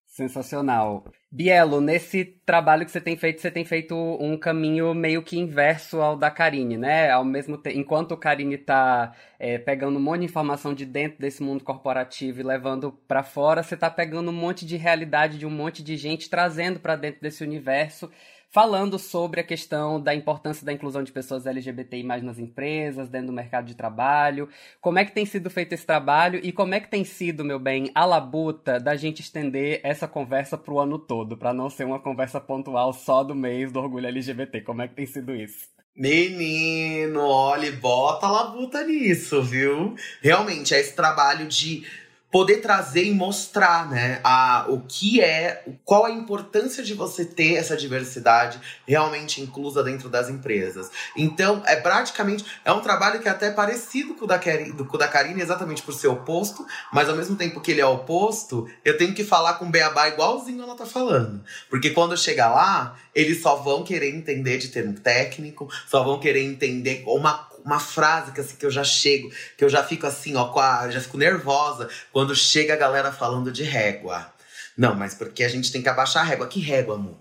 [0.09, 1.05] Sensacional.
[1.31, 6.01] Bielo, nesse trabalho que você tem feito, você tem feito um caminho meio que inverso
[6.01, 7.11] ao da Karine, né?
[7.11, 11.19] Ao mesmo tempo, enquanto o Karine tá é, pegando um monte de informação de dentro
[11.19, 15.45] desse mundo corporativo e levando para fora, você tá pegando um monte de realidade de
[15.45, 18.09] um monte de gente, trazendo para dentro desse universo
[18.49, 23.27] falando sobre a questão da importância da inclusão de pessoas LGBTI mais nas empresas, dentro
[23.27, 24.49] do mercado de trabalho.
[24.81, 27.59] Como é que tem sido feito esse trabalho e como é que tem sido, meu
[27.59, 31.85] bem, a labuta da gente estender essa conversa para o ano todo, para não ser
[31.85, 34.61] uma conversa pontual só do mês do orgulho LGBT.
[34.61, 35.69] Como é que tem sido isso?
[35.95, 39.95] Menino, olha, bota a labuta nisso, viu?
[40.21, 41.85] Realmente, é esse trabalho de
[42.31, 47.55] poder trazer e mostrar, né, a, o que é, qual a importância de você ter
[47.55, 50.91] essa diversidade realmente inclusa dentro das empresas.
[51.17, 54.95] Então, é praticamente, é um trabalho que é até parecido com o da, do, com
[54.95, 58.69] o da Karine, exatamente por ser oposto, mas ao mesmo tempo que ele é oposto,
[58.85, 61.43] eu tenho que falar com o Beabá igualzinho ela tá falando.
[61.69, 66.43] Porque quando chegar lá, eles só vão querer entender de termo técnico, só vão querer
[66.43, 70.35] entender uma uma frase que assim que eu já chego, que eu já fico assim,
[70.35, 74.33] ó, a, já fico nervosa quando chega a galera falando de régua.
[74.77, 76.47] Não, mas porque a gente tem que abaixar a régua.
[76.47, 77.17] Que régua, amor?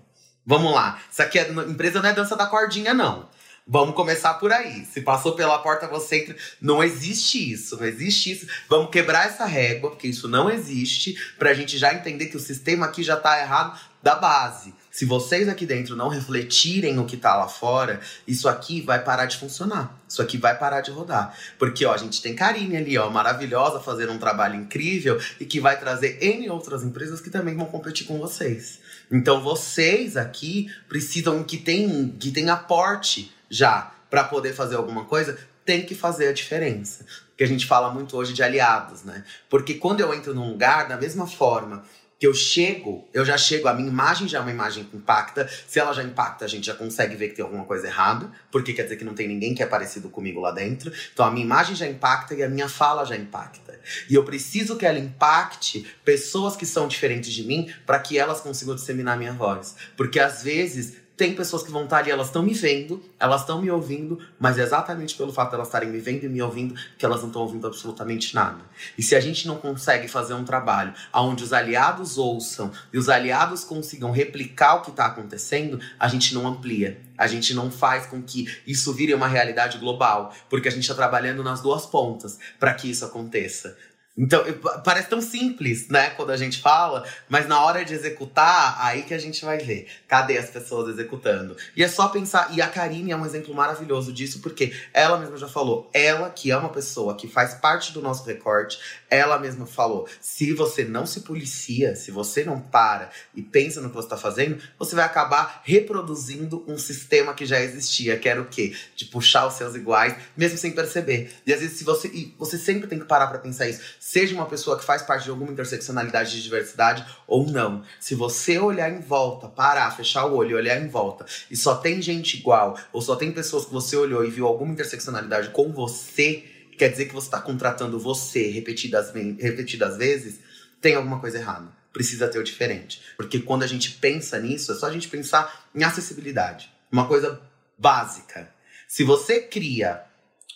[0.46, 1.00] Vamos lá.
[1.10, 3.28] Isso aqui é empresa não é dança da cordinha não.
[3.66, 4.86] Vamos começar por aí.
[4.86, 6.36] Se passou pela porta, você entra.
[6.58, 8.46] Não existe isso, não existe isso.
[8.66, 12.86] Vamos quebrar essa régua, porque isso não existe, pra gente já entender que o sistema
[12.86, 14.72] aqui já tá errado da base.
[14.98, 19.26] Se vocês aqui dentro não refletirem o que tá lá fora, isso aqui vai parar
[19.26, 19.96] de funcionar.
[20.08, 21.38] Isso aqui vai parar de rodar.
[21.56, 25.60] Porque, ó, a gente tem Karine ali, ó, maravilhosa, fazendo um trabalho incrível e que
[25.60, 28.80] vai trazer N outras empresas que também vão competir com vocês.
[29.08, 35.38] Então, vocês aqui precisam que tem, que tem aporte já para poder fazer alguma coisa,
[35.64, 37.06] tem que fazer a diferença.
[37.36, 39.22] Que a gente fala muito hoje de aliados, né?
[39.48, 41.84] Porque quando eu entro num lugar, da mesma forma
[42.18, 45.48] que eu chego, eu já chego, a minha imagem já é uma imagem que impacta.
[45.66, 48.72] Se ela já impacta, a gente já consegue ver que tem alguma coisa errada, porque
[48.72, 50.92] quer dizer que não tem ninguém que é parecido comigo lá dentro.
[51.12, 53.78] Então a minha imagem já impacta e a minha fala já impacta.
[54.10, 58.40] E eu preciso que ela impacte pessoas que são diferentes de mim para que elas
[58.40, 59.76] consigam disseminar minha voz.
[59.96, 63.60] Porque às vezes tem pessoas que vão estar ali, elas estão me vendo, elas estão
[63.60, 66.76] me ouvindo, mas é exatamente pelo fato de elas estarem me vendo e me ouvindo
[66.96, 68.60] que elas não estão ouvindo absolutamente nada.
[68.96, 73.08] E se a gente não consegue fazer um trabalho onde os aliados ouçam e os
[73.08, 77.00] aliados consigam replicar o que está acontecendo, a gente não amplia.
[77.18, 80.94] A gente não faz com que isso vire uma realidade global, porque a gente está
[80.94, 83.76] trabalhando nas duas pontas para que isso aconteça.
[84.18, 84.44] Então,
[84.84, 89.14] parece tão simples, né, quando a gente fala, mas na hora de executar, aí que
[89.14, 89.86] a gente vai ver.
[90.08, 91.56] Cadê as pessoas executando?
[91.76, 95.36] E é só pensar, e a Karine é um exemplo maravilhoso disso, porque ela mesma
[95.36, 99.66] já falou, ela que é uma pessoa que faz parte do nosso recorte, ela mesma
[99.66, 104.06] falou: se você não se policia, se você não para e pensa no que você
[104.06, 108.74] está fazendo, você vai acabar reproduzindo um sistema que já existia, que era o quê?
[108.96, 111.32] De puxar os seus iguais, mesmo sem perceber.
[111.46, 112.08] E às vezes, se você.
[112.08, 115.24] E você sempre tem que parar para pensar isso seja uma pessoa que faz parte
[115.24, 117.84] de alguma interseccionalidade de diversidade ou não.
[118.00, 121.74] Se você olhar em volta, parar, fechar o olho e olhar em volta, e só
[121.74, 125.70] tem gente igual, ou só tem pessoas que você olhou e viu alguma interseccionalidade com
[125.74, 126.42] você,
[126.78, 130.40] quer dizer que você está contratando você repetidas, repetidas vezes,
[130.80, 131.70] tem alguma coisa errada.
[131.92, 133.02] Precisa ter o diferente.
[133.14, 136.72] Porque quando a gente pensa nisso, é só a gente pensar em acessibilidade.
[136.90, 137.42] Uma coisa
[137.76, 138.50] básica.
[138.86, 140.02] Se você cria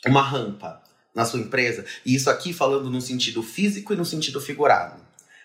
[0.07, 0.81] uma rampa
[1.14, 1.84] na sua empresa.
[2.04, 5.00] E isso aqui falando no sentido físico e no sentido figurado.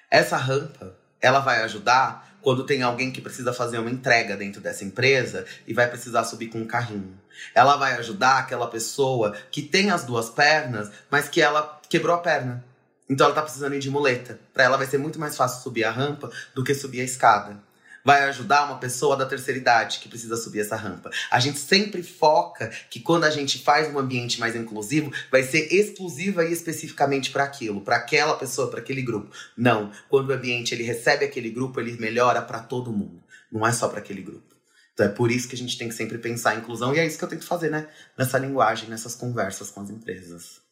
[0.10, 4.86] Essa rampa, ela vai ajudar quando tem alguém que precisa fazer uma entrega dentro dessa
[4.86, 7.20] empresa e vai precisar subir com um carrinho.
[7.54, 12.20] Ela vai ajudar aquela pessoa que tem as duas pernas, mas que ela quebrou a
[12.20, 12.64] perna.
[13.10, 14.40] Então ela tá precisando ir de muleta.
[14.54, 17.67] Para ela vai ser muito mais fácil subir a rampa do que subir a escada
[18.08, 21.10] vai ajudar uma pessoa da terceira idade que precisa subir essa rampa.
[21.30, 25.68] A gente sempre foca que quando a gente faz um ambiente mais inclusivo, vai ser
[25.74, 29.36] exclusiva e especificamente para aquilo, para aquela pessoa, para aquele grupo.
[29.58, 33.22] Não, quando o ambiente ele recebe aquele grupo, ele melhora para todo mundo.
[33.52, 34.56] Não é só para aquele grupo.
[34.94, 37.06] Então é por isso que a gente tem que sempre pensar em inclusão e é
[37.06, 37.90] isso que eu tento fazer, né?
[38.18, 40.66] Nessa linguagem, nessas conversas com as empresas.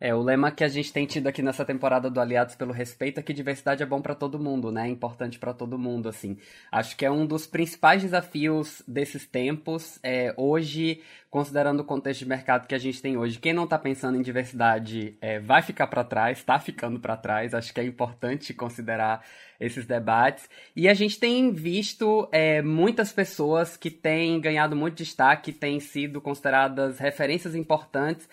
[0.00, 3.18] É, o lema que a gente tem tido aqui nessa temporada do Aliados pelo Respeito
[3.18, 4.86] é que diversidade é bom para todo mundo, né?
[4.86, 6.36] É importante para todo mundo, assim.
[6.70, 9.98] Acho que é um dos principais desafios desses tempos.
[10.00, 13.76] É, hoje, considerando o contexto de mercado que a gente tem hoje, quem não está
[13.76, 17.52] pensando em diversidade é, vai ficar para trás, está ficando para trás.
[17.52, 19.24] Acho que é importante considerar
[19.58, 20.48] esses debates.
[20.76, 26.20] E a gente tem visto é, muitas pessoas que têm ganhado muito destaque, têm sido
[26.20, 28.28] consideradas referências importantes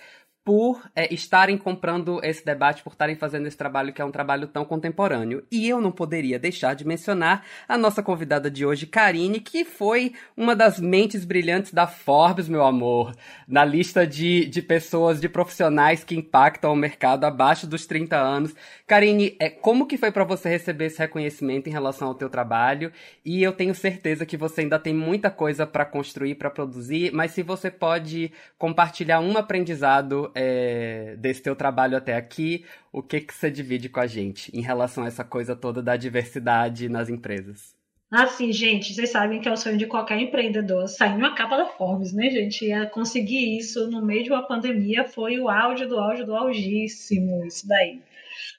[0.45, 4.45] por é, estarem comprando esse debate, por estarem fazendo esse trabalho que é um trabalho
[4.45, 5.43] tão contemporâneo.
[5.51, 10.13] E eu não poderia deixar de mencionar a nossa convidada de hoje, Karine, que foi
[10.37, 13.15] uma das mentes brilhantes da Forbes, meu amor,
[13.47, 18.55] na lista de, de pessoas, de profissionais que impactam o mercado abaixo dos 30 anos.
[18.85, 22.91] Karine, é, como que foi para você receber esse reconhecimento em relação ao teu trabalho?
[23.25, 27.31] E eu tenho certeza que você ainda tem muita coisa para construir, para produzir, mas
[27.31, 33.33] se você pode compartilhar um aprendizado é, desse teu trabalho até aqui, o que que
[33.33, 37.73] você divide com a gente em relação a essa coisa toda da diversidade nas empresas?
[38.11, 41.65] Assim, gente, vocês sabem que é o sonho de qualquer empreendedor sair uma capa da
[41.65, 42.65] Forbes, né, gente?
[42.65, 47.43] E conseguir isso no meio de uma pandemia foi o áudio do áudio do augíssimo,
[47.45, 48.01] isso daí.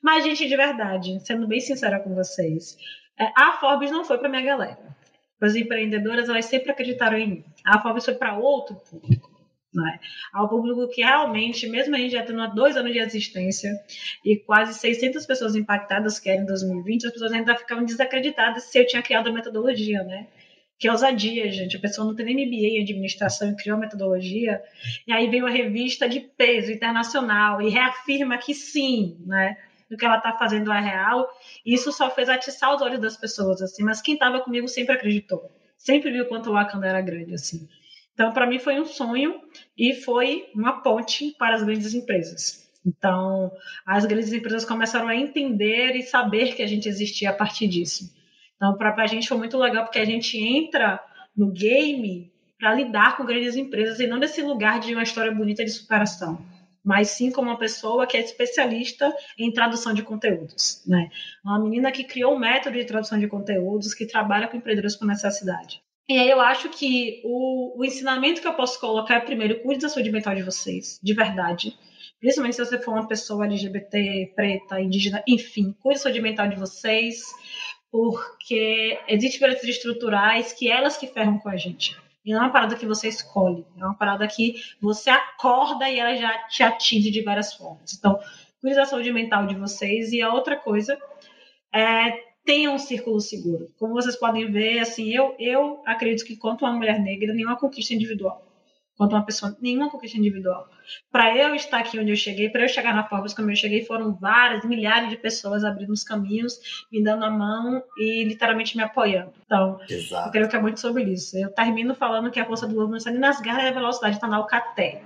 [0.03, 2.77] Mas, gente, de verdade, sendo bem sincera com vocês,
[3.18, 4.97] é, a Forbes não foi para minha galera.
[5.41, 7.45] As empreendedoras, elas sempre acreditaram em mim.
[7.64, 9.36] A Forbes foi para outro público.
[9.77, 10.01] Né?
[10.33, 13.70] Ao público que realmente, mesmo a gente já tendo dois anos de existência
[14.24, 18.79] e quase 600 pessoas impactadas que era em 2020, as pessoas ainda ficavam desacreditadas se
[18.79, 20.29] eu tinha criado a metodologia, né?
[20.79, 21.77] Que ousadia, gente.
[21.77, 24.62] A pessoa não tem nem MBA em administração e criou a metodologia.
[25.07, 29.59] E aí veio a revista de peso internacional e reafirma que sim, né?
[29.91, 31.29] Do que ela está fazendo é real.
[31.64, 33.85] E isso só fez atiçar os olhos das pessoas, assim.
[33.85, 35.51] Mas quem estava comigo sempre acreditou.
[35.77, 37.68] Sempre viu quanto o Wakanda era grande, assim.
[38.16, 39.42] Então, para mim, foi um sonho
[39.76, 42.66] e foi uma ponte para as grandes empresas.
[42.84, 43.52] Então,
[43.84, 48.10] as grandes empresas começaram a entender e saber que a gente existia a partir disso.
[48.56, 50.98] Então, para a gente foi muito legal porque a gente entra
[51.36, 55.62] no game para lidar com grandes empresas e não desse lugar de uma história bonita
[55.62, 56.42] de superação,
[56.82, 61.10] mas sim como uma pessoa que é especialista em tradução de conteúdos, né?
[61.44, 65.04] Uma menina que criou um método de tradução de conteúdos que trabalha com empreendedores com
[65.04, 65.82] necessidade.
[66.09, 69.80] E aí eu acho que o, o ensinamento que eu posso colocar é primeiro, cuide
[69.80, 71.76] da saúde mental de vocês, de verdade.
[72.20, 76.57] Principalmente se você for uma pessoa LGBT, preta, indígena, enfim, cuide da saúde mental de
[76.57, 77.24] vocês
[77.90, 81.96] porque existem violências estruturais que elas que ferram com a gente.
[82.24, 85.98] E não é uma parada que você escolhe, é uma parada que você acorda e
[85.98, 87.94] ela já te atinge de várias formas.
[87.94, 88.18] Então,
[88.61, 90.12] cuide da saúde mental de vocês.
[90.12, 90.98] E a outra coisa
[91.72, 93.70] é tenha um círculo seguro.
[93.78, 97.92] Como vocês podem ver, assim, eu, eu acredito que quanto uma mulher negra, nenhuma conquista
[97.92, 98.47] individual
[98.97, 100.68] quanto uma pessoa, nenhuma conquista individual.
[101.11, 103.84] Para eu estar aqui onde eu cheguei, para eu chegar na Forbes como eu cheguei,
[103.84, 108.82] foram várias, milhares de pessoas abrindo os caminhos, me dando a mão e literalmente me
[108.82, 109.32] apoiando.
[109.44, 110.28] Então, Exato.
[110.28, 111.36] eu creio que é muito sobre isso.
[111.36, 113.72] Eu termino falando que a força do lobo não está nem nas garras e a
[113.72, 115.03] velocidade está na alcatéia.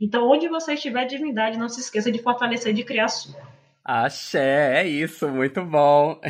[0.00, 3.51] Então, onde você estiver divindade, não se esqueça de fortalecer e de criar a sua.
[3.84, 6.20] Axé, é isso, muito bom.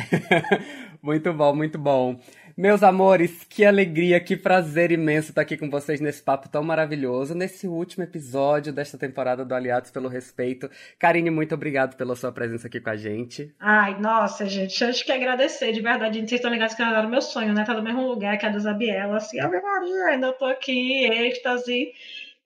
[1.01, 2.19] muito bom, muito bom.
[2.57, 7.33] Meus amores, que alegria, que prazer imenso estar aqui com vocês nesse papo tão maravilhoso,
[7.33, 10.69] nesse último episódio desta temporada do Aliados pelo Respeito.
[10.99, 13.53] Karine, muito obrigado pela sua presença aqui com a gente.
[13.59, 16.19] Ai, nossa, gente, acho que agradecer, de verdade.
[16.19, 17.63] Vocês estão ligados que era o meu sonho, né?
[17.63, 21.91] Tá no mesmo lugar que a da Zabiela, assim, Ave Maria, ainda tô aqui, êxtase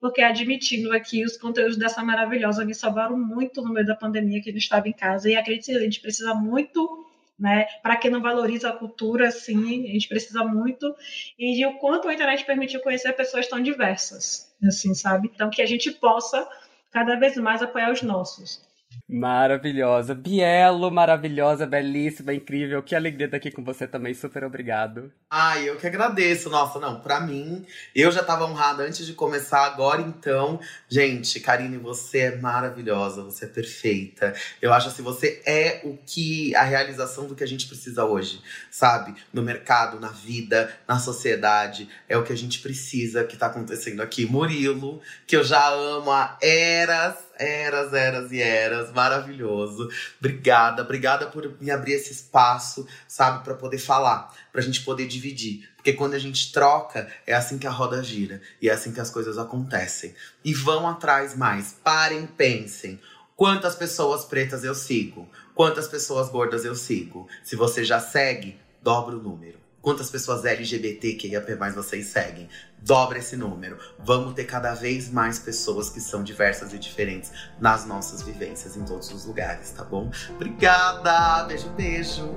[0.00, 4.50] porque admitindo aqui os conteúdos dessa maravilhosa me salvaram muito no meio da pandemia que
[4.50, 7.06] a gente estava em casa e acredito que a gente precisa muito
[7.38, 7.66] né?
[7.82, 10.94] Para quem não valoriza a cultura, sim, a gente precisa muito.
[11.38, 15.30] E de o quanto a internet permitiu conhecer pessoas tão diversas, assim, sabe?
[15.32, 16.46] Então, que a gente possa
[16.90, 18.66] cada vez mais apoiar os nossos.
[19.08, 20.14] Maravilhosa.
[20.14, 22.82] Bielo, maravilhosa, belíssima, incrível.
[22.82, 24.12] Que alegria estar aqui com você também.
[24.12, 25.10] Super obrigado.
[25.30, 26.50] Ai, eu que agradeço.
[26.50, 29.64] Nossa, não, pra mim, eu já tava honrada antes de começar.
[29.64, 34.34] Agora, então, gente, Karine, você é maravilhosa, você é perfeita.
[34.60, 38.42] Eu acho assim, você é o que, a realização do que a gente precisa hoje,
[38.70, 39.14] sabe?
[39.32, 41.88] No mercado, na vida, na sociedade.
[42.06, 44.26] É o que a gente precisa que tá acontecendo aqui.
[44.26, 49.88] Murilo, que eu já amo há eras eras, eras e eras, maravilhoso.
[50.18, 55.68] Obrigada, obrigada por me abrir esse espaço, sabe, para poder falar, pra gente poder dividir.
[55.76, 59.00] Porque quando a gente troca, é assim que a roda gira e é assim que
[59.00, 60.14] as coisas acontecem.
[60.44, 63.00] E vão atrás mais, parem, pensem.
[63.36, 65.28] Quantas pessoas pretas eu sigo?
[65.54, 67.28] Quantas pessoas gordas eu sigo?
[67.44, 69.67] Se você já segue, dobra o número.
[69.80, 72.48] Quantas pessoas LGBT que mais vocês seguem?
[72.82, 73.78] Dobra esse número.
[73.98, 78.84] Vamos ter cada vez mais pessoas que são diversas e diferentes nas nossas vivências em
[78.84, 80.10] todos os lugares, tá bom?
[80.30, 81.44] Obrigada!
[81.44, 82.34] Beijo, beijo!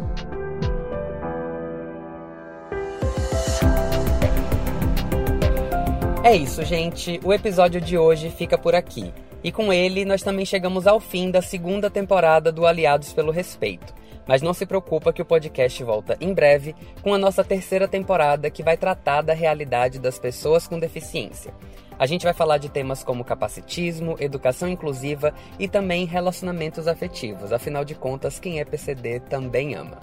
[6.23, 7.19] É isso, gente.
[7.23, 9.11] O episódio de hoje fica por aqui.
[9.43, 13.91] E com ele, nós também chegamos ao fim da segunda temporada do Aliados pelo Respeito.
[14.31, 18.49] Mas não se preocupa que o podcast volta em breve com a nossa terceira temporada
[18.49, 21.53] que vai tratar da realidade das pessoas com deficiência.
[21.99, 27.51] A gente vai falar de temas como capacitismo, educação inclusiva e também relacionamentos afetivos.
[27.51, 29.99] Afinal de contas, quem é PCD também ama.